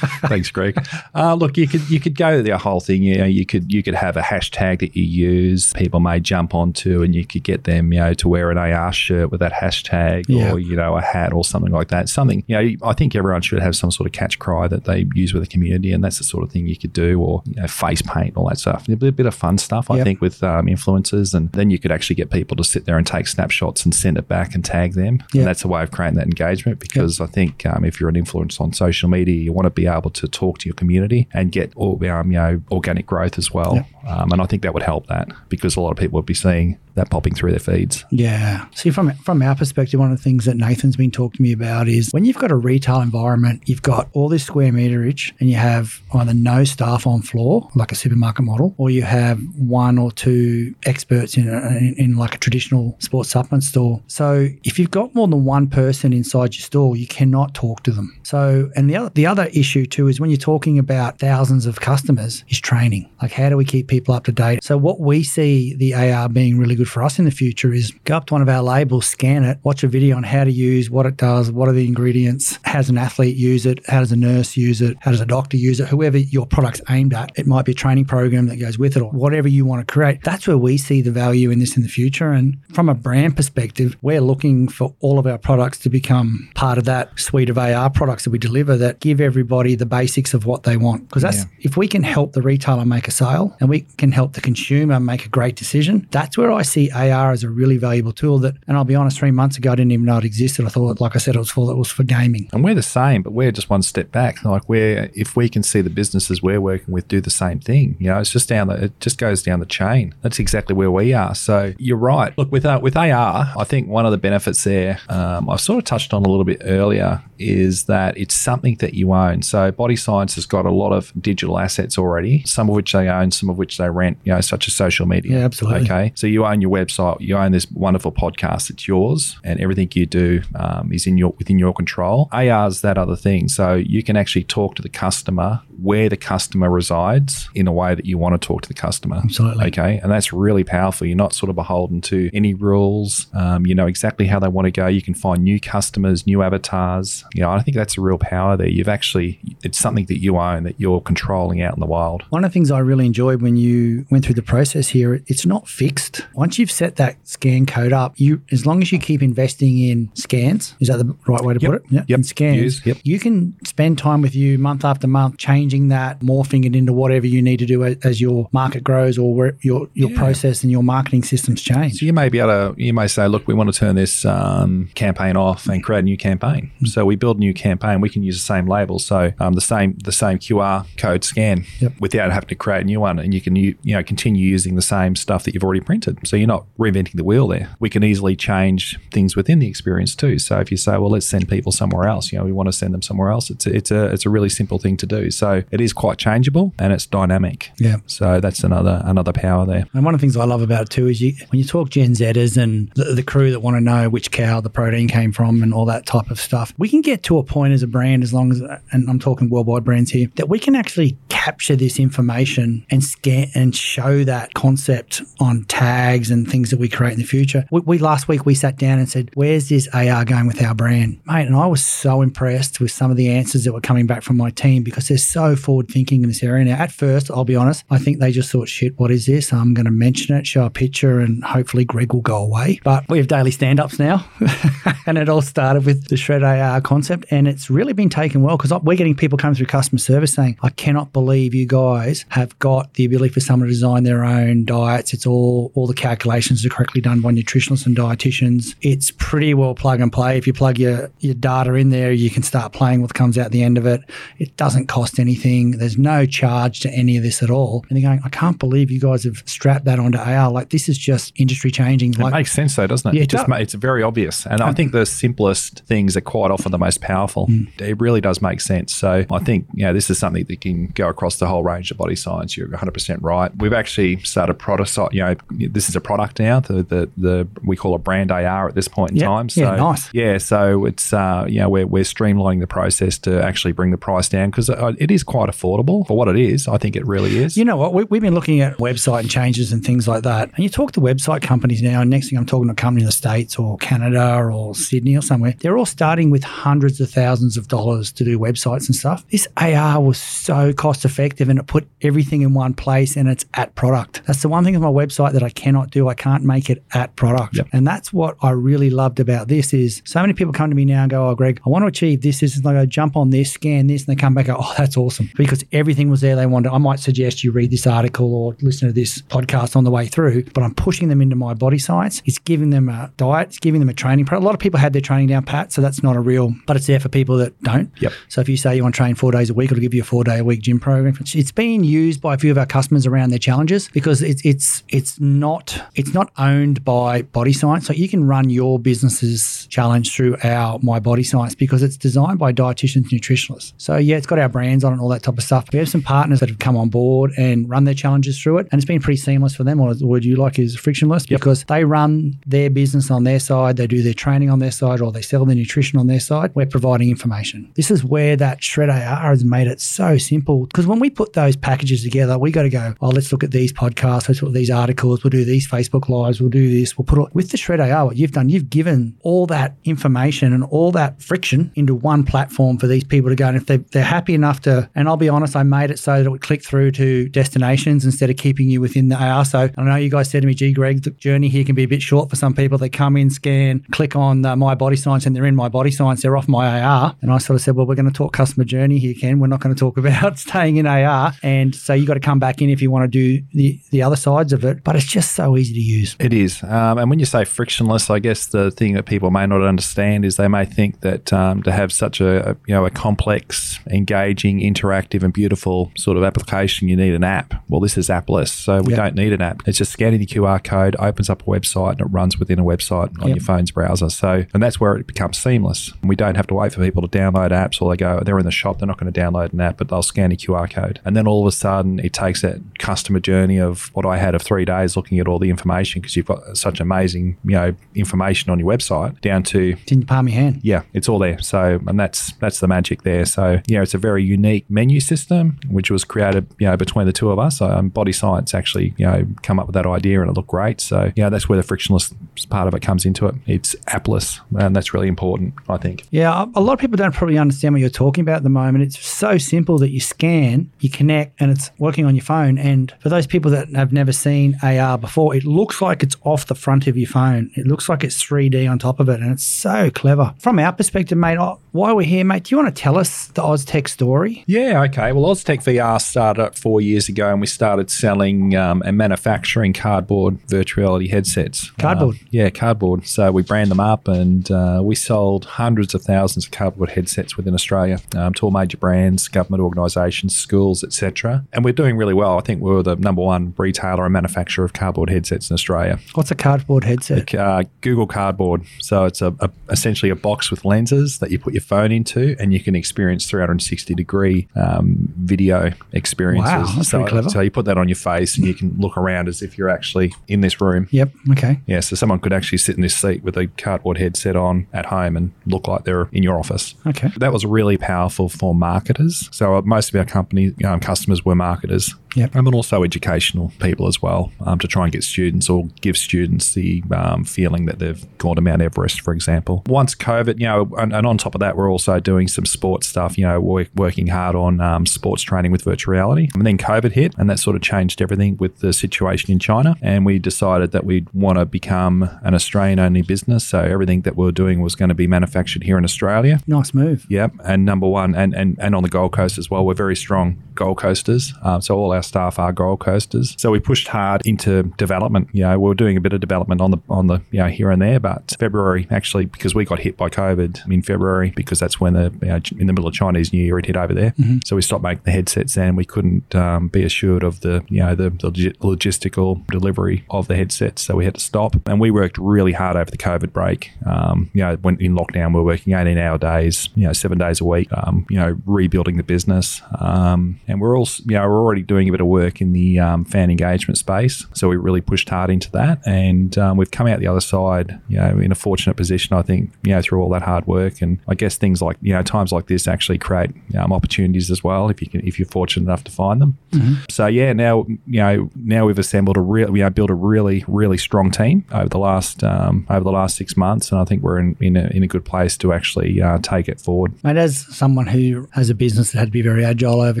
Thanks, 0.28 0.50
Greg. 0.50 0.76
Uh, 1.14 1.34
look, 1.34 1.56
you 1.56 1.66
could 1.68 1.88
you 1.90 2.00
could 2.00 2.16
go 2.16 2.42
the 2.42 2.56
whole 2.56 2.80
thing. 2.80 3.02
You 3.02 3.18
know, 3.18 3.24
you 3.24 3.44
could 3.44 3.72
you 3.72 3.82
could 3.82 3.94
have 3.94 4.16
a 4.16 4.20
hashtag 4.22 4.80
that 4.80 4.96
you 4.96 5.04
use. 5.04 5.72
People 5.74 6.00
may 6.00 6.20
jump 6.20 6.54
onto, 6.54 7.02
and 7.02 7.14
you 7.14 7.26
could 7.26 7.42
get 7.44 7.64
them, 7.64 7.92
you 7.92 8.00
know, 8.00 8.14
to 8.14 8.28
wear 8.28 8.50
an 8.50 8.58
AR 8.58 8.92
shirt 8.92 9.30
with 9.30 9.40
that 9.40 9.52
hashtag, 9.52 10.24
Yeah. 10.28 10.52
or 10.52 10.58
you 10.58 10.74
know, 10.76 10.96
a 10.96 11.02
hat 11.02 11.32
or 11.32 11.44
something 11.44 11.72
like 11.72 11.88
that. 11.88 12.08
Something, 12.08 12.44
you 12.46 12.56
know, 12.56 12.76
I 12.88 12.94
think 12.94 13.14
everyone 13.14 13.42
should 13.42 13.60
have 13.60 13.76
some 13.76 13.90
sort 13.90 14.06
of 14.06 14.12
catch 14.12 14.38
cry 14.38 14.66
that 14.68 14.84
they 14.84 15.06
use 15.14 15.32
with 15.34 15.42
the 15.42 15.48
community, 15.48 15.92
and 15.92 16.02
that's 16.02 16.18
the 16.18 16.24
sort 16.24 16.44
of 16.44 16.50
thing 16.50 16.66
you 16.66 16.76
could 16.76 16.92
do, 16.92 17.20
or 17.20 17.42
you 17.46 17.54
know, 17.56 17.66
face 17.68 18.02
paint, 18.02 18.36
all 18.36 18.48
that 18.48 18.58
stuff. 18.58 18.88
A 18.88 18.96
bit, 18.96 19.08
a 19.08 19.12
bit 19.12 19.26
of 19.26 19.34
fun 19.34 19.58
stuff, 19.58 19.90
I 19.90 19.96
Yep. 19.98 20.04
think, 20.04 20.20
with 20.20 20.42
um, 20.42 20.66
influencers, 20.66 21.34
and 21.34 21.50
then 21.52 21.70
you 21.70 21.78
could 21.78 21.92
actually 21.92 22.16
get 22.16 22.30
people 22.30 22.56
to 22.56 22.64
sit 22.64 22.86
there 22.86 22.96
and 22.98 23.06
take 23.06 23.26
snapshots 23.26 23.84
and 23.84 23.94
send 23.94 24.16
it 24.18 24.28
back 24.28 24.54
and 24.54 24.64
tag 24.64 24.94
them. 24.94 25.03
Yep. 25.12 25.20
And 25.34 25.46
that's 25.46 25.64
a 25.64 25.68
way 25.68 25.82
of 25.82 25.90
creating 25.90 26.16
that 26.16 26.26
engagement 26.26 26.78
because 26.78 27.20
I 27.20 27.26
think 27.26 27.64
um, 27.66 27.84
if 27.84 28.00
you're 28.00 28.08
an 28.08 28.16
influencer 28.16 28.60
on 28.60 28.72
social 28.72 29.08
media, 29.08 29.34
you 29.34 29.52
want 29.52 29.66
to 29.66 29.70
be 29.70 29.86
able 29.86 30.10
to 30.10 30.28
talk 30.28 30.58
to 30.58 30.68
your 30.68 30.74
community 30.74 31.28
and 31.32 31.52
get 31.52 31.72
all, 31.76 31.94
um, 32.04 32.32
you 32.32 32.38
know 32.38 32.62
organic 32.70 33.06
growth 33.06 33.38
as 33.38 33.52
well. 33.52 33.86
Um, 34.06 34.32
and 34.32 34.42
I 34.42 34.46
think 34.46 34.62
that 34.62 34.74
would 34.74 34.82
help 34.82 35.06
that 35.06 35.28
because 35.48 35.76
a 35.76 35.80
lot 35.80 35.90
of 35.90 35.96
people 35.96 36.16
would 36.18 36.26
be 36.26 36.34
seeing 36.34 36.78
that 36.94 37.10
popping 37.10 37.34
through 37.34 37.50
their 37.50 37.60
feeds. 37.60 38.04
Yeah. 38.10 38.66
See, 38.74 38.90
from 38.90 39.12
from 39.14 39.42
our 39.42 39.54
perspective, 39.54 39.98
one 40.00 40.12
of 40.12 40.16
the 40.16 40.22
things 40.22 40.44
that 40.44 40.56
Nathan's 40.56 40.96
been 40.96 41.10
talking 41.10 41.38
to 41.38 41.42
me 41.42 41.52
about 41.52 41.88
is 41.88 42.10
when 42.12 42.24
you've 42.24 42.38
got 42.38 42.50
a 42.50 42.56
retail 42.56 43.00
environment, 43.00 43.62
you've 43.66 43.82
got 43.82 44.08
all 44.12 44.28
this 44.28 44.44
square 44.44 44.72
meterage, 44.72 45.32
and 45.40 45.48
you 45.48 45.56
have 45.56 46.00
either 46.14 46.34
no 46.34 46.64
staff 46.64 47.06
on 47.06 47.22
floor, 47.22 47.68
like 47.74 47.92
a 47.92 47.94
supermarket 47.94 48.44
model, 48.44 48.74
or 48.78 48.90
you 48.90 49.02
have 49.02 49.40
one 49.56 49.98
or 49.98 50.12
two 50.12 50.74
experts 50.86 51.36
in, 51.36 51.48
a, 51.48 51.76
in, 51.78 51.94
in 51.98 52.16
like 52.16 52.34
a 52.34 52.38
traditional 52.38 52.96
sports 53.00 53.30
supplement 53.30 53.64
store. 53.64 54.02
So 54.06 54.48
if 54.62 54.78
you've 54.78 54.90
got 54.90 55.14
more 55.14 55.28
than 55.28 55.44
one 55.44 55.68
person 55.68 56.12
inside 56.12 56.54
your 56.54 56.62
store, 56.62 56.96
you 56.96 57.06
cannot 57.06 57.54
talk 57.54 57.82
to 57.84 57.90
them. 57.90 58.18
So, 58.22 58.70
and 58.76 58.88
the 58.88 58.96
other 58.96 59.10
the 59.10 59.26
other 59.26 59.46
issue 59.46 59.86
too 59.86 60.08
is 60.08 60.20
when 60.20 60.30
you're 60.30 60.36
talking 60.36 60.78
about 60.78 61.18
thousands 61.18 61.66
of 61.66 61.80
customers, 61.80 62.44
is 62.48 62.60
training. 62.60 63.08
Like, 63.20 63.32
how 63.32 63.48
do 63.48 63.56
we 63.56 63.64
keep 63.64 63.88
people 63.88 64.14
up 64.14 64.24
to 64.24 64.32
date? 64.32 64.62
So, 64.62 64.76
what 64.76 65.00
we 65.00 65.22
see 65.22 65.74
the 65.74 65.94
AR 65.94 66.28
being 66.28 66.58
really 66.58 66.74
good 66.74 66.83
for 66.84 67.02
us 67.02 67.18
in 67.18 67.24
the 67.24 67.30
future 67.30 67.72
is 67.72 67.92
go 68.04 68.16
up 68.16 68.26
to 68.26 68.34
one 68.34 68.42
of 68.42 68.48
our 68.48 68.62
labels, 68.62 69.06
scan 69.06 69.44
it, 69.44 69.58
watch 69.62 69.82
a 69.82 69.88
video 69.88 70.16
on 70.16 70.22
how 70.22 70.44
to 70.44 70.50
use, 70.52 70.90
what 70.90 71.06
it 71.06 71.16
does, 71.16 71.50
what 71.50 71.68
are 71.68 71.72
the 71.72 71.86
ingredients, 71.86 72.58
how 72.64 72.78
does 72.78 72.90
an 72.90 72.98
athlete 72.98 73.36
use 73.36 73.66
it, 73.66 73.78
how 73.88 74.00
does 74.00 74.12
a 74.12 74.16
nurse 74.16 74.56
use 74.56 74.80
it, 74.80 74.96
how 75.00 75.10
does 75.10 75.20
a 75.20 75.26
doctor 75.26 75.56
use 75.56 75.80
it, 75.80 75.88
whoever 75.88 76.18
your 76.18 76.46
product's 76.46 76.80
aimed 76.90 77.14
at. 77.14 77.32
It 77.36 77.46
might 77.46 77.64
be 77.64 77.72
a 77.72 77.74
training 77.74 78.04
program 78.06 78.46
that 78.46 78.56
goes 78.56 78.78
with 78.78 78.96
it 78.96 79.00
or 79.02 79.10
whatever 79.10 79.48
you 79.48 79.64
want 79.64 79.86
to 79.86 79.92
create. 79.92 80.22
That's 80.22 80.46
where 80.46 80.58
we 80.58 80.76
see 80.78 81.00
the 81.02 81.10
value 81.12 81.50
in 81.50 81.58
this 81.58 81.76
in 81.76 81.82
the 81.82 81.88
future. 81.88 82.30
And 82.32 82.58
from 82.72 82.88
a 82.88 82.94
brand 82.94 83.36
perspective, 83.36 83.96
we're 84.02 84.20
looking 84.20 84.68
for 84.68 84.94
all 85.00 85.18
of 85.18 85.26
our 85.26 85.38
products 85.38 85.78
to 85.80 85.88
become 85.90 86.50
part 86.54 86.78
of 86.78 86.84
that 86.84 87.18
suite 87.18 87.50
of 87.50 87.58
AR 87.58 87.90
products 87.90 88.24
that 88.24 88.30
we 88.30 88.38
deliver 88.38 88.76
that 88.76 89.00
give 89.00 89.20
everybody 89.20 89.74
the 89.74 89.86
basics 89.86 90.34
of 90.34 90.46
what 90.46 90.64
they 90.64 90.76
want. 90.76 91.08
Because 91.08 91.22
that's 91.22 91.38
Yeah. 91.38 91.44
if 91.60 91.76
we 91.76 91.88
can 91.88 92.02
help 92.02 92.32
the 92.32 92.42
retailer 92.42 92.84
make 92.84 93.08
a 93.08 93.10
sale 93.10 93.56
and 93.60 93.68
we 93.68 93.80
can 93.98 94.12
help 94.12 94.34
the 94.34 94.40
consumer 94.40 95.00
make 95.00 95.26
a 95.26 95.28
great 95.28 95.56
decision, 95.56 96.06
that's 96.10 96.36
where 96.38 96.52
I 96.52 96.62
see 96.74 96.90
AR 96.90 97.32
as 97.32 97.42
a 97.44 97.48
really 97.48 97.78
valuable 97.78 98.12
tool 98.12 98.38
that 98.40 98.54
and 98.66 98.76
I'll 98.76 98.84
be 98.84 98.94
honest, 98.94 99.18
three 99.18 99.30
months 99.30 99.56
ago 99.56 99.72
I 99.72 99.74
didn't 99.76 99.92
even 99.92 100.06
know 100.06 100.18
it 100.18 100.24
existed. 100.24 100.64
I 100.64 100.68
thought, 100.68 101.00
like 101.00 101.14
I 101.14 101.18
said, 101.18 101.36
it 101.36 101.38
was 101.38 101.50
for 101.50 101.70
it 101.70 101.76
was 101.76 101.90
for 101.90 102.02
gaming. 102.02 102.48
And 102.52 102.64
we're 102.64 102.74
the 102.74 102.82
same, 102.82 103.22
but 103.22 103.32
we're 103.32 103.52
just 103.52 103.70
one 103.70 103.82
step 103.82 104.10
back. 104.12 104.44
Like 104.44 104.68
we're 104.68 105.10
if 105.14 105.36
we 105.36 105.48
can 105.48 105.62
see 105.62 105.80
the 105.80 105.90
businesses 105.90 106.42
we're 106.42 106.60
working 106.60 106.92
with 106.92 107.08
do 107.08 107.20
the 107.20 107.30
same 107.30 107.60
thing, 107.60 107.96
you 107.98 108.08
know, 108.08 108.18
it's 108.18 108.30
just 108.30 108.48
down 108.48 108.68
the 108.68 108.84
it 108.84 109.00
just 109.00 109.18
goes 109.18 109.42
down 109.42 109.60
the 109.60 109.66
chain. 109.66 110.14
That's 110.22 110.38
exactly 110.38 110.74
where 110.74 110.90
we 110.90 111.12
are. 111.14 111.34
So 111.34 111.72
you're 111.78 111.96
right. 111.96 112.36
Look 112.36 112.50
with 112.50 112.66
uh, 112.66 112.80
with 112.82 112.96
AR, 112.96 113.52
I 113.56 113.64
think 113.64 113.88
one 113.88 114.06
of 114.06 114.12
the 114.12 114.18
benefits 114.18 114.64
there, 114.64 114.98
um, 115.08 115.48
I've 115.48 115.60
sort 115.60 115.78
of 115.78 115.84
touched 115.84 116.12
on 116.12 116.24
a 116.24 116.28
little 116.28 116.44
bit 116.44 116.62
earlier, 116.64 117.22
is 117.38 117.84
that 117.84 118.16
it's 118.18 118.34
something 118.34 118.76
that 118.76 118.94
you 118.94 119.12
own. 119.12 119.42
So 119.42 119.70
Body 119.70 119.96
Science 119.96 120.34
has 120.34 120.46
got 120.46 120.66
a 120.66 120.70
lot 120.70 120.92
of 120.92 121.12
digital 121.20 121.58
assets 121.58 121.98
already, 121.98 122.44
some 122.44 122.68
of 122.68 122.74
which 122.74 122.92
they 122.92 123.08
own, 123.08 123.30
some 123.30 123.48
of 123.48 123.58
which 123.58 123.78
they 123.78 123.88
rent. 123.88 124.18
You 124.24 124.34
know, 124.34 124.40
such 124.40 124.68
as 124.68 124.74
social 124.74 125.06
media. 125.06 125.38
Yeah, 125.38 125.44
absolutely. 125.44 125.82
Okay, 125.82 126.12
so 126.14 126.26
you 126.26 126.44
own 126.44 126.60
your 126.64 126.72
website, 126.72 127.20
you 127.20 127.36
own 127.36 127.52
this 127.52 127.70
wonderful 127.70 128.12
podcast. 128.12 128.70
It's 128.70 128.88
yours, 128.88 129.38
and 129.44 129.60
everything 129.60 129.88
you 129.94 130.06
do 130.06 130.42
um, 130.54 130.92
is 130.92 131.06
in 131.06 131.18
your 131.18 131.30
within 131.38 131.58
your 131.58 131.72
control. 131.72 132.28
AR 132.32 132.68
is 132.68 132.80
that 132.80 132.98
other 132.98 133.16
thing, 133.16 133.48
so 133.48 133.74
you 133.74 134.02
can 134.02 134.16
actually 134.16 134.44
talk 134.44 134.74
to 134.76 134.82
the 134.82 134.88
customer 134.88 135.62
where 135.80 136.08
the 136.08 136.16
customer 136.16 136.70
resides 136.70 137.48
in 137.54 137.66
a 137.66 137.72
way 137.72 137.94
that 137.94 138.06
you 138.06 138.16
want 138.16 138.40
to 138.40 138.46
talk 138.46 138.62
to 138.62 138.68
the 138.68 138.74
customer. 138.74 139.16
Absolutely. 139.16 139.66
Okay, 139.66 139.98
and 140.02 140.10
that's 140.10 140.32
really 140.32 140.64
powerful. 140.64 141.06
You're 141.06 141.16
not 141.16 141.34
sort 141.34 141.50
of 141.50 141.56
beholden 141.56 142.00
to 142.02 142.30
any 142.32 142.54
rules. 142.54 143.26
Um, 143.34 143.66
you 143.66 143.74
know 143.74 143.86
exactly 143.86 144.26
how 144.26 144.38
they 144.38 144.48
want 144.48 144.66
to 144.66 144.70
go. 144.70 144.86
You 144.86 145.02
can 145.02 145.14
find 145.14 145.44
new 145.44 145.60
customers, 145.60 146.26
new 146.26 146.42
avatars. 146.42 147.24
You 147.34 147.42
know, 147.42 147.50
I 147.50 147.60
think 147.60 147.76
that's 147.76 147.98
a 147.98 148.00
real 148.00 148.18
power 148.18 148.56
there. 148.56 148.68
You've 148.68 148.88
actually 148.88 149.40
it's 149.62 149.78
something 149.78 150.06
that 150.06 150.20
you 150.20 150.38
own 150.38 150.64
that 150.64 150.80
you're 150.80 151.00
controlling 151.00 151.62
out 151.62 151.74
in 151.74 151.80
the 151.80 151.86
wild. 151.86 152.22
One 152.30 152.44
of 152.44 152.50
the 152.50 152.54
things 152.54 152.70
I 152.70 152.78
really 152.78 153.06
enjoyed 153.06 153.42
when 153.42 153.56
you 153.56 154.06
went 154.10 154.24
through 154.24 154.34
the 154.34 154.42
process 154.42 154.88
here, 154.88 155.22
it's 155.26 155.44
not 155.44 155.68
fixed. 155.68 156.26
Once 156.54 156.60
you've 156.60 156.70
set 156.70 156.94
that 156.94 157.16
scan 157.26 157.66
code 157.66 157.92
up, 157.92 158.14
you 158.16 158.40
as 158.52 158.64
long 158.64 158.80
as 158.80 158.92
you 158.92 158.98
keep 159.00 159.20
investing 159.24 159.76
in 159.76 160.08
scans, 160.14 160.76
is 160.78 160.86
that 160.86 160.98
the 160.98 161.16
right 161.26 161.42
way 161.42 161.52
to 161.54 161.58
Yep. 161.60 161.70
put 161.72 161.80
it? 161.80 161.86
Yeah. 161.90 162.04
Yep. 162.06 162.18
In 162.18 162.22
scans. 162.22 162.86
Yep. 162.86 162.98
you 163.02 163.18
can 163.18 163.54
spend 163.64 163.98
time 163.98 164.22
with 164.22 164.36
you 164.36 164.56
month 164.56 164.84
after 164.84 165.08
month, 165.08 165.36
changing 165.36 165.88
that, 165.88 166.20
morphing 166.20 166.64
it 166.64 166.76
into 166.76 166.92
whatever 166.92 167.26
you 167.26 167.42
need 167.42 167.58
to 167.58 167.66
do 167.66 167.82
as, 167.82 168.20
your 168.20 168.48
market 168.52 168.84
grows 168.84 169.18
or 169.18 169.34
where 169.34 169.56
your 169.62 169.88
your 169.94 170.10
Yeah. 170.12 170.16
process 170.16 170.62
and 170.62 170.70
your 170.70 170.84
marketing 170.84 171.24
systems 171.24 171.60
change. 171.60 171.94
So 171.94 172.06
you 172.06 172.12
may 172.12 172.28
be 172.28 172.38
able 172.38 172.50
to, 172.50 172.74
you 172.80 172.94
may 172.94 173.08
say, 173.08 173.26
look, 173.26 173.48
we 173.48 173.54
want 173.54 173.72
to 173.74 173.76
turn 173.76 173.96
this 173.96 174.24
um, 174.24 174.90
campaign 174.94 175.36
off 175.36 175.66
and 175.68 175.82
create 175.82 175.98
a 176.00 176.02
new 176.02 176.16
campaign. 176.16 176.70
Hmm. 176.78 176.86
So 176.86 177.04
we 177.04 177.16
build 177.16 177.38
a 177.38 177.40
new 177.40 177.52
campaign. 177.52 178.00
We 178.00 178.10
can 178.10 178.22
use 178.22 178.36
the 178.36 178.46
same 178.54 178.66
label, 178.68 179.00
so 179.00 179.32
um, 179.40 179.54
the 179.54 179.60
same 179.60 179.96
the 180.04 180.12
same 180.12 180.38
QR 180.38 180.86
code 180.98 181.24
scan 181.24 181.64
Yep. 181.80 181.94
without 181.98 182.30
having 182.30 182.48
to 182.50 182.54
create 182.54 182.82
a 182.82 182.84
new 182.84 183.00
one, 183.00 183.18
and 183.18 183.34
you 183.34 183.40
can 183.40 183.56
you, 183.56 183.74
you 183.82 183.96
know 183.96 184.04
continue 184.04 184.46
using 184.46 184.76
the 184.76 184.82
same 184.82 185.16
stuff 185.16 185.42
that 185.42 185.54
you've 185.54 185.64
already 185.64 185.80
printed. 185.80 186.16
So 186.24 186.36
you're 186.44 186.48
not 186.48 186.66
reinventing 186.78 187.14
the 187.14 187.24
wheel 187.24 187.48
there. 187.48 187.74
We 187.80 187.88
can 187.88 188.04
easily 188.04 188.36
change 188.36 188.98
things 189.10 189.34
within 189.34 189.60
the 189.60 189.66
experience 189.66 190.14
too. 190.14 190.38
So 190.38 190.60
if 190.60 190.70
you 190.70 190.76
say, 190.76 190.98
well, 190.98 191.08
let's 191.08 191.26
send 191.26 191.48
people 191.48 191.72
somewhere 191.72 192.06
else, 192.06 192.30
you 192.30 192.38
know, 192.38 192.44
we 192.44 192.52
want 192.52 192.66
to 192.66 192.72
send 192.72 192.92
them 192.92 193.00
somewhere 193.00 193.30
else. 193.30 193.48
It's 193.48 193.66
a, 193.66 193.74
it's 193.74 193.90
a 193.90 194.04
it's 194.12 194.26
a 194.26 194.30
really 194.30 194.50
simple 194.50 194.78
thing 194.78 194.98
to 194.98 195.06
do. 195.06 195.30
So 195.30 195.62
it 195.70 195.80
is 195.80 195.94
quite 195.94 196.18
changeable 196.18 196.74
and 196.78 196.92
it's 196.92 197.06
dynamic. 197.06 197.70
Yeah. 197.78 197.96
So 198.04 198.40
that's 198.40 198.62
another 198.62 199.00
another 199.06 199.32
power 199.32 199.64
there. 199.64 199.86
And 199.94 200.04
one 200.04 200.14
of 200.14 200.20
the 200.20 200.24
things 200.24 200.36
I 200.36 200.44
love 200.44 200.60
about 200.60 200.82
it 200.82 200.90
too 200.90 201.08
is 201.08 201.22
you, 201.22 201.32
when 201.48 201.58
you 201.58 201.64
talk 201.64 201.88
Gen 201.88 202.10
Zers 202.10 202.62
and 202.62 202.90
the, 202.94 203.14
the 203.14 203.22
crew 203.22 203.50
that 203.50 203.60
want 203.60 203.78
to 203.78 203.80
know 203.80 204.10
which 204.10 204.30
cow 204.30 204.60
the 204.60 204.68
protein 204.68 205.08
came 205.08 205.32
from 205.32 205.62
and 205.62 205.72
all 205.72 205.86
that 205.86 206.04
type 206.04 206.30
of 206.30 206.38
stuff, 206.38 206.74
we 206.76 206.90
can 206.90 207.00
get 207.00 207.22
to 207.22 207.38
a 207.38 207.42
point 207.42 207.72
as 207.72 207.82
a 207.82 207.86
brand, 207.86 208.22
as 208.22 208.34
long 208.34 208.52
as, 208.52 208.60
and 208.92 209.08
I'm 209.08 209.18
talking 209.18 209.48
worldwide 209.48 209.84
brands 209.84 210.10
here, 210.10 210.28
that 210.36 210.50
we 210.50 210.58
can 210.58 210.74
actually 210.74 211.16
capture 211.28 211.76
this 211.76 211.98
information 211.98 212.84
and 212.90 213.02
scan 213.02 213.48
and 213.54 213.74
show 213.74 214.24
that 214.24 214.52
concept 214.54 215.22
on 215.40 215.64
tags 215.64 216.23
tags 216.24 216.30
and 216.30 216.50
things 216.50 216.70
that 216.70 216.78
we 216.78 216.88
create 216.88 217.12
in 217.12 217.18
the 217.18 217.24
future. 217.24 217.66
We, 217.70 217.80
we 217.80 217.98
last 217.98 218.28
week 218.28 218.46
we 218.46 218.54
sat 218.54 218.76
down 218.76 218.98
and 218.98 219.08
said, 219.08 219.30
"Where's 219.34 219.68
this 219.68 219.88
AR 219.92 220.24
going 220.24 220.46
with 220.46 220.62
our 220.62 220.74
brand, 220.74 221.20
mate?" 221.26 221.46
And 221.46 221.56
I 221.56 221.66
was 221.66 221.84
so 221.84 222.22
impressed 222.22 222.80
with 222.80 222.90
some 222.90 223.10
of 223.10 223.16
the 223.16 223.30
answers 223.30 223.64
that 223.64 223.72
were 223.72 223.80
coming 223.80 224.06
back 224.06 224.22
from 224.22 224.36
my 224.36 224.50
team 224.50 224.82
because 224.82 225.08
they're 225.08 225.18
so 225.18 225.56
forward 225.56 225.88
thinking 225.88 226.22
in 226.22 226.28
this 226.28 226.42
area. 226.42 226.64
Now, 226.64 226.76
at 226.82 226.92
first, 226.92 227.30
I'll 227.30 227.44
be 227.44 227.56
honest, 227.56 227.84
I 227.90 227.98
think 227.98 228.18
they 228.18 228.32
just 228.32 228.50
thought, 228.50 228.68
"Shit, 228.68 228.98
what 228.98 229.10
is 229.10 229.26
this?" 229.26 229.52
I'm 229.52 229.74
going 229.74 229.86
to 229.86 229.90
mention 229.92 230.36
it, 230.36 230.46
show 230.46 230.64
a 230.64 230.70
picture, 230.70 231.20
and 231.20 231.44
hopefully 231.44 231.84
Greg 231.84 232.12
will 232.12 232.22
go 232.22 232.36
away. 232.36 232.80
But 232.82 233.08
we 233.08 233.18
have 233.18 233.28
daily 233.28 233.50
stand-ups 233.50 233.98
now, 233.98 234.24
and 235.06 235.18
it 235.18 235.28
all 235.28 235.42
started 235.42 235.84
with 235.84 236.08
the 236.08 236.16
Shred 236.16 236.42
AR 236.42 236.80
concept, 236.80 237.26
and 237.30 237.46
it's 237.46 237.70
really 237.70 237.92
been 237.92 238.10
taken 238.10 238.42
well 238.42 238.56
because 238.56 238.72
we're 238.82 238.96
getting 238.96 239.14
people 239.14 239.38
coming 239.38 239.54
through 239.54 239.66
customer 239.66 239.98
service 239.98 240.32
saying, 240.32 240.56
"I 240.62 240.70
cannot 240.70 241.12
believe 241.12 241.54
you 241.54 241.66
guys 241.66 242.24
have 242.30 242.58
got 242.58 242.94
the 242.94 243.04
ability 243.04 243.32
for 243.32 243.40
someone 243.40 243.68
to 243.68 243.74
design 243.74 244.04
their 244.04 244.24
own 244.24 244.64
diets. 244.64 245.12
It's 245.12 245.26
all 245.26 245.72
all 245.74 245.86
the 245.86 245.94
calculations 246.14 246.64
are 246.64 246.68
correctly 246.68 247.00
done 247.00 247.20
by 247.20 247.32
nutritionists 247.32 247.86
and 247.86 247.96
dietitians. 247.96 248.74
It's 248.82 249.10
pretty 249.12 249.52
well 249.54 249.74
plug 249.74 250.00
and 250.00 250.12
play. 250.12 250.38
If 250.38 250.46
you 250.46 250.52
plug 250.52 250.78
your 250.78 251.10
your 251.18 251.34
data 251.34 251.74
in 251.74 251.90
there, 251.90 252.12
you 252.12 252.30
can 252.30 252.42
start 252.42 252.72
playing 252.72 253.02
what 253.02 253.14
comes 253.14 253.36
out 253.36 253.50
the 253.50 253.62
end 253.62 253.78
of 253.78 253.86
it. 253.86 254.00
It 254.38 254.56
doesn't 254.56 254.86
cost 254.86 255.18
anything. 255.18 255.72
There's 255.72 255.98
no 255.98 256.24
charge 256.26 256.80
to 256.80 256.90
any 256.90 257.16
of 257.16 257.22
this 257.24 257.42
at 257.42 257.50
all. 257.50 257.84
And 257.88 257.96
they're 257.96 258.08
going, 258.08 258.20
I 258.24 258.28
can't 258.28 258.58
believe 258.58 258.90
you 258.90 259.00
guys 259.00 259.24
have 259.24 259.42
strapped 259.46 259.84
that 259.86 259.98
onto 259.98 260.18
AR. 260.18 260.50
Like 260.50 260.70
this 260.70 260.88
is 260.88 260.96
just 260.98 261.32
industry 261.36 261.70
changing. 261.70 262.12
It 262.14 262.18
Like 262.20 262.32
makes 262.32 262.52
sense 262.52 262.76
though, 262.76 262.86
doesn't 262.86 263.10
it? 263.10 263.14
Yeah, 263.16 263.22
it 263.22 263.24
it 263.24 263.30
just 263.30 263.42
does. 263.44 263.48
ma- 263.48 263.56
it's 263.56 263.74
very 263.74 264.02
obvious, 264.02 264.46
and 264.46 264.60
I 264.60 264.72
think 264.72 264.92
the 264.92 265.04
simplest 265.06 265.80
things 265.86 266.16
are 266.16 266.20
quite 266.20 266.50
often 266.50 266.70
the 266.70 266.78
most 266.78 267.00
powerful. 267.00 267.46
Mm. 267.48 267.80
It 267.80 268.00
really 268.00 268.20
does 268.20 268.40
make 268.40 268.60
sense. 268.60 268.94
So 268.94 269.24
I 269.30 269.38
think 269.40 269.66
you 269.74 269.84
know 269.84 269.92
this 269.92 270.10
is 270.10 270.18
something 270.18 270.44
that 270.44 270.60
can 270.60 270.86
go 270.88 271.08
across 271.08 271.38
the 271.38 271.46
whole 271.46 271.64
range 271.64 271.90
of 271.90 271.96
body 271.96 272.14
science. 272.16 272.56
You're 272.56 272.68
100 272.68 272.92
percent 272.92 273.22
right. 273.22 273.50
We've 273.56 273.72
actually 273.72 274.20
started 274.20 274.54
prototype. 274.54 275.12
You 275.12 275.24
know, 275.24 275.34
this 275.50 275.88
is 275.88 275.96
a 275.96 276.00
product 276.04 276.38
now. 276.38 276.60
The 276.60 276.82
the, 276.82 277.10
the 277.16 277.48
we 277.64 277.76
call 277.76 277.94
it 277.96 278.04
brand 278.04 278.30
AR 278.30 278.68
at 278.68 278.74
this 278.74 278.88
point 278.88 279.10
in 279.12 279.16
Yeah. 279.16 279.26
time. 279.26 279.48
So 279.48 279.62
Yeah, 279.62 279.76
nice. 279.76 280.10
Yeah, 280.12 280.38
so 280.38 280.84
it's 280.84 281.12
uh, 281.12 281.46
you 281.48 281.58
know 281.60 281.68
we're 281.68 281.86
we're 281.86 282.04
streamlining 282.04 282.60
the 282.60 282.66
process 282.66 283.18
to 283.20 283.42
actually 283.42 283.72
bring 283.72 283.90
the 283.90 283.98
price 283.98 284.28
down 284.28 284.50
because 284.50 284.68
it 284.68 285.10
is 285.10 285.22
quite 285.24 285.48
affordable 285.48 286.06
for 286.06 286.16
what 286.16 286.28
it 286.28 286.36
is. 286.36 286.68
I 286.68 286.78
think 286.78 286.94
it 286.96 287.06
really 287.06 287.38
is. 287.38 287.56
You 287.56 287.64
know 287.64 287.76
what? 287.76 287.92
We, 287.94 288.04
we've 288.04 288.22
been 288.22 288.34
looking 288.34 288.60
at 288.60 288.76
website 288.78 289.20
and 289.20 289.30
changes 289.30 289.72
and 289.72 289.84
things 289.84 290.06
like 290.06 290.22
that. 290.22 290.50
And 290.54 290.62
you 290.62 290.68
talk 290.68 290.92
to 290.92 291.00
website 291.00 291.42
companies 291.42 291.82
now, 291.82 292.00
and 292.00 292.10
next 292.10 292.28
thing 292.28 292.38
I'm 292.38 292.46
talking 292.46 292.68
to 292.68 292.72
a 292.72 292.76
company 292.76 293.02
in 293.02 293.06
the 293.06 293.12
States 293.12 293.58
or 293.58 293.76
Canada 293.78 294.36
or 294.52 294.74
Sydney 294.74 295.16
or 295.16 295.22
somewhere, 295.22 295.54
they're 295.60 295.76
all 295.78 295.86
starting 295.86 296.30
with 296.30 296.44
hundreds 296.44 297.00
of 297.00 297.10
thousands 297.10 297.56
of 297.56 297.68
dollars 297.68 298.12
to 298.12 298.24
do 298.24 298.38
websites 298.38 298.86
and 298.86 298.94
stuff. 298.94 299.24
This 299.30 299.48
AR 299.56 300.00
was 300.00 300.18
so 300.18 300.72
cost 300.72 301.04
effective 301.04 301.48
and 301.48 301.58
it 301.58 301.66
put 301.66 301.88
everything 302.02 302.42
in 302.42 302.54
one 302.54 302.74
place 302.74 303.16
and 303.16 303.28
it's 303.28 303.44
at 303.54 303.74
product. 303.74 304.22
That's 304.26 304.42
the 304.42 304.48
one 304.48 304.64
thing 304.64 304.74
with 304.74 304.82
my 304.82 304.88
website 304.88 305.32
that 305.32 305.42
I 305.42 305.50
cannot 305.50 305.90
do. 305.94 306.08
I 306.08 306.14
can't 306.14 306.44
make 306.44 306.68
it 306.70 306.82
at 306.92 307.16
product. 307.16 307.56
Yep. 307.56 307.68
And 307.72 307.86
that's 307.86 308.12
what 308.12 308.36
I 308.42 308.50
really 308.50 308.90
loved 308.90 309.20
about 309.20 309.48
this 309.48 309.72
is 309.72 310.02
so 310.04 310.20
many 310.20 310.32
people 310.34 310.52
come 310.52 310.70
to 310.70 310.76
me 310.76 310.84
now 310.84 311.02
and 311.02 311.10
go, 311.10 311.28
Oh, 311.28 311.34
Greg, 311.34 311.60
I 311.64 311.68
want 311.70 311.82
to 311.84 311.86
achieve 311.86 312.20
this, 312.22 312.40
this, 312.40 312.56
and 312.56 312.66
I 312.66 312.72
go 312.72 312.86
jump 312.86 313.16
on 313.16 313.30
this, 313.30 313.52
scan 313.52 313.86
this, 313.86 314.06
and 314.06 314.16
they 314.16 314.20
come 314.20 314.34
back, 314.34 314.48
and 314.48 314.56
go, 314.56 314.62
Oh, 314.64 314.74
that's 314.76 314.96
awesome. 314.96 315.30
Because 315.36 315.64
everything 315.72 316.10
was 316.10 316.20
there 316.20 316.36
they 316.36 316.46
wanted. 316.46 316.70
I 316.72 316.78
might 316.78 317.00
suggest 317.00 317.42
you 317.44 317.52
read 317.52 317.70
this 317.70 317.86
article 317.86 318.34
or 318.34 318.56
listen 318.60 318.88
to 318.88 318.92
this 318.92 319.22
podcast 319.22 319.76
on 319.76 319.84
the 319.84 319.90
way 319.90 320.06
through, 320.06 320.44
but 320.54 320.62
I'm 320.62 320.74
pushing 320.74 321.08
them 321.08 321.22
into 321.22 321.36
my 321.36 321.54
body 321.54 321.78
science. 321.78 322.22
It's 322.26 322.38
giving 322.38 322.70
them 322.70 322.88
a 322.88 323.12
diet, 323.16 323.48
it's 323.48 323.58
giving 323.58 323.80
them 323.80 323.88
a 323.88 323.94
training. 323.94 324.28
A 324.30 324.38
lot 324.40 324.54
of 324.54 324.60
people 324.60 324.80
had 324.80 324.92
their 324.92 325.02
training 325.02 325.28
down 325.28 325.44
pat, 325.44 325.72
so 325.72 325.80
that's 325.80 326.02
not 326.02 326.16
a 326.16 326.20
real, 326.20 326.54
but 326.66 326.76
it's 326.76 326.86
there 326.86 327.00
for 327.00 327.08
people 327.08 327.36
that 327.38 327.60
don't. 327.62 327.90
Yep. 328.00 328.12
So 328.28 328.40
if 328.40 328.48
you 328.48 328.56
say 328.56 328.76
you 328.76 328.82
want 328.82 328.94
to 328.94 328.98
train 328.98 329.14
four 329.14 329.32
days 329.32 329.50
a 329.50 329.54
week, 329.54 329.70
it'll 329.70 329.80
give 329.80 329.94
you 329.94 330.02
a 330.02 330.04
four 330.04 330.24
day 330.24 330.38
a 330.38 330.44
week 330.44 330.60
gym 330.62 330.80
program. 330.80 331.14
It's- 331.14 331.34
It's 331.34 331.52
being 331.52 331.84
used 331.84 332.20
by 332.20 332.34
a 332.34 332.38
few 332.38 332.50
of 332.50 332.58
our 332.58 332.66
customers 332.66 333.06
around 333.06 333.30
their 333.30 333.38
challenges 333.38 333.88
because 333.92 334.22
it's 334.22 334.42
it's 334.44 334.82
it's 334.88 335.20
not 335.20 335.83
it's 335.94 336.14
not 336.14 336.32
owned 336.38 336.84
by 336.84 337.22
Body 337.22 337.52
Science. 337.52 337.86
So 337.86 337.92
you 337.92 338.08
can 338.08 338.26
run 338.26 338.50
your 338.50 338.78
business's 338.78 339.66
challenge 339.68 340.14
through 340.14 340.36
our 340.42 340.78
My 340.82 340.98
Body 340.98 341.22
Science 341.22 341.54
because 341.54 341.82
it's 341.82 341.96
designed 341.96 342.38
by 342.38 342.52
dietitians 342.52 342.96
and 342.96 343.06
nutritionists. 343.06 343.72
So 343.76 343.96
yeah, 343.96 344.16
it's 344.16 344.26
got 344.26 344.38
our 344.38 344.48
brands 344.48 344.84
on 344.84 344.92
it 344.92 344.94
and 344.94 345.02
all 345.02 345.08
that 345.10 345.22
type 345.22 345.38
of 345.38 345.44
stuff. 345.44 345.66
We 345.72 345.78
have 345.78 345.88
some 345.88 346.02
partners 346.02 346.40
that 346.40 346.48
have 346.48 346.58
come 346.58 346.76
on 346.76 346.88
board 346.88 347.32
and 347.36 347.68
run 347.68 347.84
their 347.84 347.94
challenges 347.94 348.40
through 348.40 348.58
it, 348.58 348.68
and 348.70 348.78
it's 348.78 348.86
been 348.86 349.00
pretty 349.00 349.18
seamless 349.18 349.54
for 349.54 349.64
them. 349.64 349.80
Or 349.80 349.94
the 349.94 350.06
word 350.06 350.24
you 350.24 350.36
like 350.36 350.58
is 350.58 350.76
frictionless 350.76 351.26
because 351.26 351.64
they 351.64 351.84
run 351.84 352.38
their 352.46 352.70
business 352.70 353.10
on 353.10 353.24
their 353.24 353.40
side, 353.40 353.76
they 353.76 353.86
do 353.86 354.02
their 354.02 354.14
training 354.14 354.50
on 354.50 354.58
their 354.58 354.70
side, 354.70 355.00
or 355.00 355.12
they 355.12 355.22
sell 355.22 355.44
their 355.44 355.56
nutrition 355.56 355.98
on 355.98 356.06
their 356.06 356.20
side. 356.20 356.52
We're 356.54 356.66
providing 356.66 357.10
information. 357.10 357.70
This 357.74 357.90
is 357.90 358.04
where 358.04 358.36
that 358.36 358.62
Shred 358.62 358.90
AR 358.90 359.30
has 359.30 359.44
made 359.44 359.66
it 359.66 359.80
so 359.80 360.18
simple 360.18 360.66
because 360.66 360.86
when 360.86 360.98
we 360.98 361.10
put 361.10 361.32
those 361.32 361.56
packages 361.56 362.02
together, 362.02 362.38
we 362.38 362.50
got 362.50 362.62
to 362.62 362.70
go, 362.70 362.94
oh, 363.00 363.08
let's 363.08 363.32
look 363.32 363.44
at 363.44 363.50
these 363.50 363.72
podcasts, 363.72 364.28
let's 364.28 364.42
look 364.42 364.50
at 364.50 364.54
these 364.54 364.70
articles, 364.70 365.22
we'll 365.22 365.30
do 365.30 365.44
these 365.44 365.66
Facebook 365.74 366.08
lives, 366.08 366.40
we'll 366.40 366.50
do 366.50 366.70
this, 366.70 366.96
we'll 366.96 367.04
put 367.04 367.18
it 367.18 367.34
with 367.34 367.50
the 367.50 367.56
Shred 367.56 367.80
AR. 367.80 368.06
What 368.06 368.16
you've 368.16 368.32
done, 368.32 368.48
you've 368.48 368.70
given 368.70 369.16
all 369.22 369.46
that 369.46 369.76
information 369.84 370.52
and 370.52 370.64
all 370.64 370.92
that 370.92 371.20
friction 371.22 371.72
into 371.74 371.94
one 371.94 372.24
platform 372.24 372.78
for 372.78 372.86
these 372.86 373.04
people 373.04 373.30
to 373.30 373.36
go. 373.36 373.48
And 373.48 373.56
if 373.56 373.66
they, 373.66 373.78
they're 373.78 374.04
happy 374.04 374.34
enough 374.34 374.60
to, 374.62 374.88
and 374.94 375.08
I'll 375.08 375.16
be 375.16 375.28
honest, 375.28 375.56
I 375.56 375.62
made 375.62 375.90
it 375.90 375.98
so 375.98 376.18
that 376.18 376.26
it 376.26 376.30
would 376.30 376.40
click 376.40 376.64
through 376.64 376.92
to 376.92 377.28
destinations 377.28 378.04
instead 378.04 378.30
of 378.30 378.36
keeping 378.36 378.70
you 378.70 378.80
within 378.80 379.08
the 379.08 379.16
AR. 379.16 379.44
So 379.44 379.70
I 379.76 379.82
know 379.82 379.96
you 379.96 380.10
guys 380.10 380.30
said 380.30 380.42
to 380.42 380.46
me, 380.46 380.54
gee, 380.54 380.72
Greg, 380.72 381.02
the 381.02 381.10
journey 381.10 381.48
here 381.48 381.64
can 381.64 381.74
be 381.74 381.84
a 381.84 381.88
bit 381.88 382.02
short 382.02 382.30
for 382.30 382.36
some 382.36 382.54
people. 382.54 382.78
They 382.78 382.88
come 382.88 383.16
in, 383.16 383.30
scan, 383.30 383.84
click 383.90 384.14
on 384.16 384.44
uh, 384.44 384.56
my 384.56 384.74
body 384.74 384.96
science, 384.96 385.26
and 385.26 385.34
they're 385.34 385.46
in 385.46 385.56
my 385.56 385.68
body 385.68 385.90
science. 385.90 386.22
They're 386.22 386.36
off 386.36 386.48
my 386.48 386.82
AR. 386.82 387.16
And 387.22 387.32
I 387.32 387.38
sort 387.38 387.56
of 387.56 387.62
said, 387.62 387.74
well, 387.74 387.86
we're 387.86 387.94
going 387.94 388.06
to 388.06 388.12
talk 388.12 388.32
customer 388.32 388.64
journey 388.64 388.98
here, 388.98 389.14
Ken. 389.14 389.38
We're 389.38 389.46
not 389.46 389.60
going 389.60 389.74
to 389.74 389.78
talk 389.78 389.96
about 390.04 390.38
staying 390.38 390.76
in 390.76 390.86
AR. 390.86 391.32
And 391.42 391.74
so 391.74 391.94
you've 391.94 392.06
got 392.06 392.14
to 392.14 392.20
come 392.20 392.38
back 392.38 392.60
in 392.60 392.70
if 392.70 392.80
you 392.80 392.90
want 392.90 393.04
to 393.04 393.08
do 393.08 393.44
the, 393.52 393.80
the 393.90 394.02
other 394.02 394.16
sides 394.16 394.52
of 394.52 394.64
it. 394.64 394.84
But 394.84 394.96
it's 394.96 395.06
just 395.06 395.34
so 395.34 395.56
easy 395.56 395.63
to 395.72 395.80
use. 395.80 396.16
It 396.18 396.32
is, 396.32 396.62
um, 396.64 396.98
and 396.98 397.08
when 397.10 397.18
you 397.18 397.24
say 397.24 397.44
frictionless, 397.44 398.10
I 398.10 398.18
guess 398.18 398.46
the 398.46 398.70
thing 398.70 398.94
that 398.94 399.04
people 399.06 399.30
may 399.30 399.46
not 399.46 399.62
understand 399.62 400.24
is 400.24 400.36
they 400.36 400.48
may 400.48 400.64
think 400.64 401.00
that 401.00 401.32
um, 401.32 401.62
to 401.62 401.72
have 401.72 401.92
such 401.92 402.20
a, 402.20 402.50
a 402.50 402.56
you 402.66 402.74
know 402.74 402.84
a 402.84 402.90
complex, 402.90 403.78
engaging, 403.90 404.60
interactive, 404.60 405.22
and 405.22 405.32
beautiful 405.32 405.90
sort 405.96 406.16
of 406.16 406.24
application, 406.24 406.88
you 406.88 406.96
need 406.96 407.14
an 407.14 407.24
app. 407.24 407.54
Well, 407.68 407.80
this 407.80 407.96
is 407.96 408.10
appless, 408.10 408.52
so 408.52 408.80
we 408.82 408.92
Yep. 408.94 408.96
don't 409.02 409.14
need 409.16 409.32
an 409.32 409.40
app. 409.42 409.62
It's 409.66 409.78
just 409.78 409.92
scanning 409.92 410.20
the 410.20 410.26
QR 410.26 410.62
code, 410.62 410.94
opens 410.98 411.30
up 411.30 411.42
a 411.42 411.44
website, 411.46 411.92
and 411.92 412.00
it 412.02 412.06
runs 412.06 412.38
within 412.38 412.58
a 412.58 412.64
website 412.64 413.10
on 413.22 413.28
Yep. 413.28 413.36
your 413.36 413.44
phone's 413.44 413.70
browser. 413.70 414.10
So, 414.10 414.44
and 414.52 414.62
that's 414.62 414.78
where 414.78 414.94
it 414.96 415.06
becomes 415.06 415.38
seamless. 415.38 415.92
We 416.02 416.16
don't 416.16 416.36
have 416.36 416.46
to 416.48 416.54
wait 416.54 416.72
for 416.72 416.82
people 416.84 417.02
to 417.06 417.08
download 417.08 417.50
apps, 417.50 417.80
or 417.80 417.90
they 417.90 417.96
go 417.96 418.20
they're 418.24 418.38
in 418.38 418.44
the 418.44 418.50
shop, 418.50 418.78
they're 418.78 418.86
not 418.86 418.98
going 418.98 419.12
to 419.12 419.20
download 419.20 419.52
an 419.52 419.60
app, 419.60 419.78
but 419.78 419.88
they'll 419.88 420.02
scan 420.02 420.32
a 420.32 420.36
QR 420.36 420.68
code, 420.70 421.00
and 421.04 421.16
then 421.16 421.26
all 421.26 421.40
of 421.46 421.46
a 421.48 421.52
sudden 421.56 421.98
it 422.00 422.12
takes 422.12 422.42
that 422.42 422.60
customer 422.78 423.20
journey 423.20 423.58
of 423.58 423.90
what 423.94 424.04
I 424.06 424.18
had 424.18 424.34
of 424.34 424.42
three 424.42 424.64
days 424.64 424.96
looking 424.96 425.18
at 425.18 425.26
all 425.28 425.38
the 425.38 425.50
information 425.56 426.00
because 426.00 426.14
you've 426.16 426.26
got 426.26 426.40
such 426.56 426.78
amazing 426.80 427.36
you 427.44 427.52
know 427.58 427.74
information 427.94 428.50
on 428.50 428.58
your 428.58 428.68
website 428.74 429.20
down 429.20 429.42
to 429.44 429.60
It's 429.82 429.92
in 429.92 430.00
the 430.00 430.06
palm 430.06 430.26
of 430.26 430.32
your 430.32 430.42
hand. 430.42 430.60
yeah, 430.62 430.82
it's 430.92 431.08
all 431.08 431.18
there. 431.18 431.40
So, 431.40 431.80
and 431.86 431.98
that's 431.98 432.32
that's 432.42 432.60
the 432.60 432.68
magic 432.68 433.02
there. 433.02 433.24
So, 433.24 433.44
yeah, 433.66 433.82
it's 433.82 433.94
a 433.94 433.98
very 433.98 434.22
unique 434.22 434.64
menu 434.68 435.00
system 435.00 435.58
which 435.76 435.90
was 435.90 436.04
created, 436.04 436.44
you 436.58 436.66
know, 436.68 436.76
between 436.76 437.06
the 437.06 437.12
two 437.20 437.30
of 437.30 437.38
us. 437.38 437.60
Um, 437.60 437.88
Body 437.88 438.12
Science 438.12 438.54
actually, 438.54 438.94
you 438.96 439.06
know, 439.06 439.26
come 439.42 439.58
up 439.60 439.66
with 439.66 439.74
that 439.74 439.86
idea 439.86 440.20
and 440.20 440.30
it 440.30 440.34
looked 440.34 440.48
great. 440.48 440.80
So, 440.80 441.12
yeah, 441.16 441.28
that's 441.28 441.48
where 441.48 441.56
the 441.56 441.62
frictionless 441.62 442.12
part 442.50 442.68
of 442.68 442.74
it 442.74 442.80
comes 442.82 443.04
into 443.06 443.26
it. 443.26 443.34
It's 443.46 443.74
appless, 443.86 444.40
and 444.58 444.74
that's 444.76 444.92
really 444.94 445.08
important, 445.08 445.54
I 445.68 445.76
think. 445.78 446.04
Yeah, 446.10 446.42
a- 446.44 446.58
a 446.58 446.62
lot 446.62 446.72
of 446.74 446.78
people 446.78 446.96
don't 446.96 447.14
probably 447.14 447.38
understand 447.38 447.74
what 447.74 447.80
you're 447.80 447.90
talking 447.90 448.22
about 448.22 448.36
at 448.36 448.42
the 448.42 448.48
moment. 448.50 448.84
It's 448.84 448.98
so 449.04 449.38
simple 449.38 449.78
that 449.78 449.90
you 449.90 450.00
scan, 450.00 450.70
you 450.80 450.90
connect, 450.90 451.40
and 451.40 451.50
it's 451.50 451.70
working 451.78 452.04
on 452.06 452.14
your 452.14 452.24
phone. 452.24 452.58
And 452.58 452.92
for 453.00 453.08
those 453.08 453.26
people 453.26 453.50
that 453.52 453.68
have 453.74 453.92
never 453.92 454.12
seen 454.12 454.56
AR 454.62 454.98
before, 454.98 455.34
it 455.34 455.43
looks 455.44 455.82
like 455.82 456.02
it's 456.02 456.16
off 456.22 456.46
the 456.46 456.54
front 456.54 456.86
of 456.86 456.96
your 456.96 457.08
phone. 457.08 457.50
It 457.54 457.66
looks 457.66 457.88
like 457.88 458.04
it's 458.04 458.22
3D 458.22 458.70
on 458.70 458.78
top 458.78 459.00
of 459.00 459.08
it, 459.08 459.20
and 459.20 459.32
it's 459.32 459.44
so 459.44 459.90
clever. 459.90 460.34
From 460.38 460.58
our 460.58 460.72
perspective, 460.72 461.18
mate, 461.18 461.38
oh, 461.38 461.60
why 461.72 461.92
we're 461.92 462.02
here, 462.06 462.24
mate, 462.24 462.44
do 462.44 462.54
you 462.54 462.62
want 462.62 462.74
to 462.74 462.82
tell 462.82 462.96
us 462.96 463.26
the 463.28 463.42
AusTech 463.42 463.88
story? 463.88 464.44
Yeah, 464.46 464.82
okay. 464.82 465.10
Well, 465.10 465.24
AusTech 465.24 465.64
VR 465.64 466.00
started 466.00 466.40
up 466.40 466.56
four 466.56 466.80
years 466.80 467.08
ago, 467.08 467.30
and 467.32 467.40
we 467.40 467.48
started 467.48 467.90
selling 467.90 468.54
um, 468.54 468.80
and 468.86 468.96
manufacturing 468.96 469.72
cardboard 469.72 470.38
virtual 470.46 470.84
reality 470.84 471.08
headsets. 471.08 471.72
Cardboard? 471.72 472.16
Uh, 472.16 472.26
yeah, 472.30 472.50
cardboard. 472.50 473.08
So 473.08 473.32
we 473.32 473.42
brand 473.42 473.72
them 473.72 473.80
up, 473.80 474.06
and 474.06 474.48
uh, 474.52 474.82
we 474.84 474.94
sold 474.94 475.46
hundreds 475.46 475.94
of 475.94 476.02
thousands 476.02 476.46
of 476.46 476.52
cardboard 476.52 476.90
headsets 476.90 477.36
within 477.36 477.54
Australia 477.54 477.98
um, 478.16 478.34
to 478.34 478.46
all 478.46 478.52
major 478.52 478.76
brands, 478.76 479.26
government 479.26 479.62
organisations, 479.62 480.36
schools, 480.36 480.84
etc. 480.84 481.44
And 481.52 481.64
we're 481.64 481.72
doing 481.72 481.96
really 481.96 482.14
well. 482.14 482.38
I 482.38 482.42
think 482.42 482.62
we 482.62 482.70
were 482.70 482.84
the 482.84 482.94
number 482.94 483.22
one 483.22 483.52
retailer 483.56 484.04
and 484.04 484.12
manufacturer 484.12 484.64
of 484.64 484.74
cardboard 484.74 485.10
headsets 485.10 485.23
in 485.32 485.54
Australia. 485.54 485.98
What's 486.14 486.30
a 486.30 486.34
cardboard 486.34 486.84
headset? 486.84 487.34
Uh, 487.34 487.64
Google 487.80 488.06
Cardboard. 488.06 488.62
So 488.80 489.04
it's 489.04 489.22
a, 489.22 489.34
a 489.40 489.50
essentially 489.70 490.10
a 490.10 490.16
box 490.16 490.50
with 490.50 490.64
lenses 490.64 491.18
that 491.18 491.30
you 491.30 491.38
put 491.38 491.54
your 491.54 491.62
phone 491.62 491.92
into, 491.92 492.36
and 492.38 492.52
you 492.52 492.60
can 492.60 492.74
experience 492.74 493.28
360 493.28 493.94
degree 493.94 494.48
um, 494.56 495.12
video 495.18 495.72
experiences. 495.92 496.52
Wow, 496.52 496.72
that's 496.76 496.88
so, 496.88 496.98
pretty 496.98 497.10
clever. 497.10 497.30
So 497.30 497.40
you 497.40 497.50
put 497.50 497.64
that 497.66 497.78
on 497.78 497.88
your 497.88 497.96
face, 497.96 498.36
and 498.36 498.46
you 498.46 498.54
can 498.54 498.74
look 498.78 498.96
around 498.96 499.28
as 499.28 499.42
if 499.42 499.58
you're 499.58 499.68
actually 499.68 500.14
in 500.28 500.40
this 500.40 500.60
room. 500.60 500.88
Yep. 500.90 501.12
Okay. 501.32 501.60
Yeah, 501.66 501.80
so 501.80 501.96
someone 501.96 502.20
could 502.20 502.32
actually 502.32 502.58
sit 502.58 502.76
in 502.76 502.82
this 502.82 502.96
seat 502.96 503.22
with 503.22 503.36
a 503.36 503.46
cardboard 503.58 503.98
headset 503.98 504.36
on 504.36 504.66
at 504.72 504.86
home 504.86 505.16
and 505.16 505.32
look 505.46 505.68
like 505.68 505.84
they're 505.84 506.08
in 506.12 506.22
your 506.22 506.38
office. 506.38 506.74
Okay. 506.86 507.10
That 507.16 507.32
was 507.32 507.44
really 507.44 507.76
powerful 507.76 508.28
for 508.28 508.54
marketers. 508.54 509.28
So 509.32 509.56
uh, 509.56 509.62
most 509.62 509.90
of 509.90 509.98
our 509.98 510.04
company 510.04 510.54
um, 510.64 510.80
customers 510.80 511.24
were 511.24 511.34
marketers. 511.34 511.94
Yep. 512.14 512.34
And 512.34 512.54
also 512.54 512.84
educational 512.84 513.52
people 513.58 513.88
as 513.88 514.00
well 514.00 514.32
um, 514.40 514.58
to 514.60 514.68
try 514.68 514.84
and 514.84 514.92
get 514.92 515.02
students 515.14 515.48
or 515.48 515.64
give 515.80 515.96
students 515.96 516.54
the 516.54 516.82
um, 516.90 517.24
feeling 517.24 517.66
that 517.66 517.78
they've 517.78 518.02
gone 518.18 518.36
to 518.36 518.42
Mount 518.42 518.62
Everest, 518.62 519.00
for 519.00 519.14
example. 519.14 519.62
Once 519.66 519.94
COVID, 519.94 520.40
you 520.40 520.46
know, 520.46 520.68
and, 520.78 520.92
and 520.92 521.06
on 521.06 521.16
top 521.18 521.34
of 521.34 521.40
that, 521.40 521.56
we're 521.56 521.70
also 521.70 522.00
doing 522.00 522.26
some 522.28 522.44
sports 522.44 522.86
stuff, 522.88 523.16
you 523.16 523.24
know, 523.26 523.40
work, 523.40 523.68
working 523.74 524.08
hard 524.08 524.34
on 524.36 524.60
um, 524.60 524.86
sports 524.86 525.22
training 525.22 525.52
with 525.52 525.62
virtual 525.62 525.92
reality. 525.92 526.28
And 526.34 526.44
then 526.46 526.58
COVID 526.58 526.92
hit, 526.92 527.14
and 527.18 527.30
that 527.30 527.38
sort 527.38 527.56
of 527.56 527.62
changed 527.62 528.02
everything 528.02 528.36
with 528.38 528.58
the 528.58 528.72
situation 528.72 529.30
in 529.30 529.38
China. 529.38 529.76
And 529.80 530.04
we 530.04 530.18
decided 530.18 530.72
that 530.72 530.84
we'd 530.84 531.08
want 531.14 531.38
to 531.38 531.46
become 531.46 531.96
an 532.22 532.34
Australian 532.34 532.78
only 532.80 533.02
business. 533.02 533.46
So 533.46 533.60
everything 533.60 534.02
that 534.02 534.16
we 534.16 534.26
are 534.28 534.32
doing 534.32 534.60
was 534.60 534.74
going 534.74 534.88
to 534.88 534.94
be 534.94 535.06
manufactured 535.06 535.62
here 535.62 535.78
in 535.78 535.84
Australia. 535.84 536.40
Nice 536.46 536.74
move. 536.74 537.06
Yep. 537.08 537.32
And 537.44 537.64
number 537.64 537.86
one, 537.86 538.14
and, 538.14 538.34
and, 538.34 538.58
and 538.60 538.74
on 538.74 538.82
the 538.82 538.88
Gold 538.88 539.12
Coast 539.12 539.38
as 539.38 539.50
well, 539.50 539.64
we're 539.64 539.74
very 539.74 539.96
strong 539.96 540.42
Gold 540.54 540.78
Coasters. 540.78 541.32
Um, 541.42 541.60
so 541.60 541.76
all 541.76 541.92
our 541.92 542.02
staff 542.02 542.38
are 542.38 542.52
Gold 542.52 542.80
Coasters. 542.80 543.34
So 543.38 543.50
we 543.50 543.60
pushed 543.60 543.88
hard 543.88 544.22
into 544.24 544.64
development. 545.04 545.28
You 545.32 545.42
know, 545.42 545.58
we 545.58 545.68
were 545.68 545.74
doing 545.74 545.96
a 545.96 546.00
bit 546.00 546.12
of 546.12 546.20
development 546.20 546.60
on 546.60 546.70
the 546.70 546.78
on 546.88 547.06
the 547.06 547.20
you 547.30 547.40
know 547.40 547.48
here 547.48 547.70
and 547.70 547.80
there, 547.80 548.00
but 548.00 548.34
February 548.38 548.86
actually 548.90 549.26
because 549.26 549.54
we 549.54 549.64
got 549.64 549.80
hit 549.80 549.96
by 549.96 550.08
COVID 550.08 550.70
in 550.70 550.82
February 550.82 551.32
because 551.36 551.58
that's 551.60 551.80
when 551.80 551.94
the 551.94 552.12
you 552.22 552.28
know, 552.28 552.40
in 552.58 552.66
the 552.66 552.72
middle 552.72 552.86
of 552.86 552.94
Chinese 552.94 553.32
New 553.32 553.42
Year 553.42 553.58
it 553.58 553.66
hit 553.66 553.76
over 553.76 553.94
there. 553.94 554.12
Mm-hmm. 554.12 554.38
So 554.44 554.56
we 554.56 554.62
stopped 554.62 554.82
making 554.82 555.04
the 555.04 555.10
headsets 555.10 555.56
and 555.56 555.76
we 555.76 555.84
couldn't 555.84 556.34
um, 556.34 556.68
be 556.68 556.82
assured 556.84 557.22
of 557.22 557.40
the 557.40 557.64
you 557.68 557.80
know 557.80 557.94
the, 557.94 558.10
the 558.10 558.30
logistical 558.60 559.46
delivery 559.48 560.04
of 560.10 560.28
the 560.28 560.36
headsets. 560.36 560.82
So 560.82 560.96
we 560.96 561.04
had 561.04 561.14
to 561.14 561.20
stop, 561.20 561.56
and 561.66 561.80
we 561.80 561.90
worked 561.90 562.18
really 562.18 562.52
hard 562.52 562.76
over 562.76 562.90
the 562.90 562.98
COVID 562.98 563.32
break. 563.32 563.72
Um, 563.86 564.30
you 564.32 564.42
know, 564.42 564.56
when 564.56 564.76
in 564.80 564.94
lockdown 564.94 565.28
we 565.28 565.40
we're 565.40 565.44
working 565.44 565.74
18 565.74 565.98
hour 565.98 566.18
days, 566.18 566.68
you 566.74 566.86
know, 566.86 566.92
seven 566.92 567.18
days 567.18 567.40
a 567.40 567.44
week. 567.44 567.68
Um, 567.72 568.06
you 568.08 568.18
know, 568.18 568.36
rebuilding 568.46 568.96
the 568.96 569.02
business, 569.02 569.62
um, 569.78 570.40
and 570.48 570.60
we're 570.60 570.78
also 570.78 571.02
you 571.06 571.16
know 571.16 571.28
we're 571.28 571.40
already 571.40 571.62
doing 571.62 571.88
a 571.88 571.92
bit 571.92 572.00
of 572.00 572.06
work 572.06 572.40
in 572.40 572.52
the 572.52 572.78
um, 572.78 573.04
fan 573.04 573.30
engagement 573.30 573.78
space. 573.78 574.26
So 574.32 574.48
we 574.48 574.56
really 574.56 574.80
pushed 574.94 575.08
hard 575.08 575.28
into 575.28 575.50
that, 575.50 575.84
and 575.84 576.38
um, 576.38 576.56
we've 576.56 576.70
come 576.70 576.86
out 576.86 577.00
the 577.00 577.08
other 577.08 577.20
side, 577.20 577.80
you 577.88 577.96
know, 577.96 578.16
in 578.20 578.30
a 578.30 578.34
fortunate 578.36 578.76
position. 578.76 579.16
I 579.16 579.22
think 579.22 579.50
you 579.64 579.72
know 579.72 579.82
through 579.82 580.00
all 580.00 580.08
that 580.10 580.22
hard 580.22 580.46
work, 580.46 580.80
and 580.80 581.00
I 581.08 581.16
guess 581.16 581.36
things 581.36 581.60
like 581.60 581.76
you 581.82 581.92
know 581.92 582.02
times 582.04 582.30
like 582.30 582.46
this 582.46 582.68
actually 582.68 582.98
create 582.98 583.32
um, 583.58 583.72
opportunities 583.72 584.30
as 584.30 584.44
well 584.44 584.68
if 584.68 584.80
you 584.80 584.88
can 584.88 585.04
if 585.04 585.18
you're 585.18 585.26
fortunate 585.26 585.64
enough 585.64 585.82
to 585.84 585.90
find 585.90 586.20
them. 586.20 586.38
Mm-hmm. 586.52 586.74
So 586.88 587.08
yeah, 587.08 587.32
now 587.32 587.66
you 587.88 588.00
know 588.00 588.30
now 588.36 588.66
we've 588.66 588.78
assembled 588.78 589.16
a 589.16 589.20
real 589.20 589.56
you 589.56 589.64
know 589.64 589.70
built 589.70 589.90
a 589.90 589.94
really 589.94 590.44
really 590.46 590.78
strong 590.78 591.10
team 591.10 591.44
over 591.50 591.68
the 591.68 591.78
last 591.78 592.22
um, 592.22 592.64
over 592.70 592.84
the 592.84 592.92
last 592.92 593.16
six 593.16 593.36
months, 593.36 593.72
and 593.72 593.80
I 593.80 593.84
think 593.84 594.00
we're 594.04 594.20
in 594.20 594.36
in 594.38 594.56
a, 594.56 594.68
in 594.68 594.84
a 594.84 594.86
good 594.86 595.04
place 595.04 595.36
to 595.38 595.52
actually 595.52 596.00
uh, 596.00 596.18
take 596.18 596.48
it 596.48 596.60
forward. 596.60 596.94
And 597.02 597.18
as 597.18 597.36
someone 597.52 597.88
who 597.88 598.28
has 598.30 598.48
a 598.48 598.54
business 598.54 598.92
that 598.92 598.98
had 598.98 599.08
to 599.08 599.10
be 599.10 599.22
very 599.22 599.44
agile 599.44 599.80
over 599.80 600.00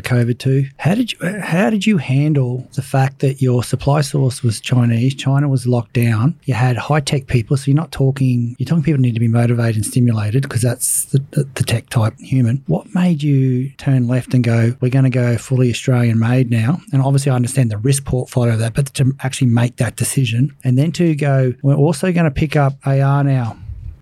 COVID 0.00 0.38
too, 0.38 0.68
how 0.78 0.94
did 0.94 1.10
you 1.10 1.18
how 1.40 1.68
did 1.68 1.84
you 1.84 1.98
handle 1.98 2.68
the 2.74 2.82
fact 2.82 3.18
that 3.18 3.42
your 3.42 3.64
supply 3.64 4.00
source 4.02 4.44
was 4.44 4.60
Chinese, 4.84 5.14
China 5.14 5.48
was 5.48 5.66
locked 5.66 5.92
down, 5.94 6.38
you 6.44 6.54
had 6.54 6.76
high 6.76 7.00
tech 7.00 7.26
people, 7.26 7.56
so 7.56 7.70
you're 7.70 7.76
not 7.76 7.92
talking 7.92 8.54
you're 8.58 8.66
talking 8.66 8.82
people 8.82 9.00
need 9.00 9.14
to 9.14 9.20
be 9.20 9.28
motivated 9.28 9.76
and 9.76 9.86
stimulated 9.86 10.42
because 10.42 10.62
that's 10.62 11.06
the, 11.06 11.24
the, 11.30 11.44
the 11.54 11.64
tech 11.64 11.88
type 11.90 12.18
human. 12.18 12.62
What 12.66 12.94
made 12.94 13.22
you 13.22 13.70
turn 13.72 14.08
left 14.08 14.34
and 14.34 14.44
go, 14.44 14.76
we're 14.80 14.90
going 14.90 15.04
to 15.04 15.10
go 15.10 15.36
fully 15.36 15.70
Australian 15.70 16.18
made 16.18 16.50
now? 16.50 16.80
And 16.92 17.02
obviously, 17.02 17.32
I 17.32 17.36
understand 17.36 17.70
the 17.70 17.78
risk 17.78 18.04
portfolio 18.04 18.54
of 18.54 18.58
that, 18.60 18.74
but 18.74 18.86
to 18.94 19.12
actually 19.20 19.48
make 19.48 19.76
that 19.76 19.96
decision 19.96 20.54
and 20.64 20.78
then 20.78 20.92
to 20.92 21.14
go, 21.14 21.54
we're 21.62 21.74
also 21.74 22.12
going 22.12 22.24
to 22.24 22.30
pick 22.30 22.56
up 22.56 22.74
AR 22.84 23.24
now. 23.24 23.56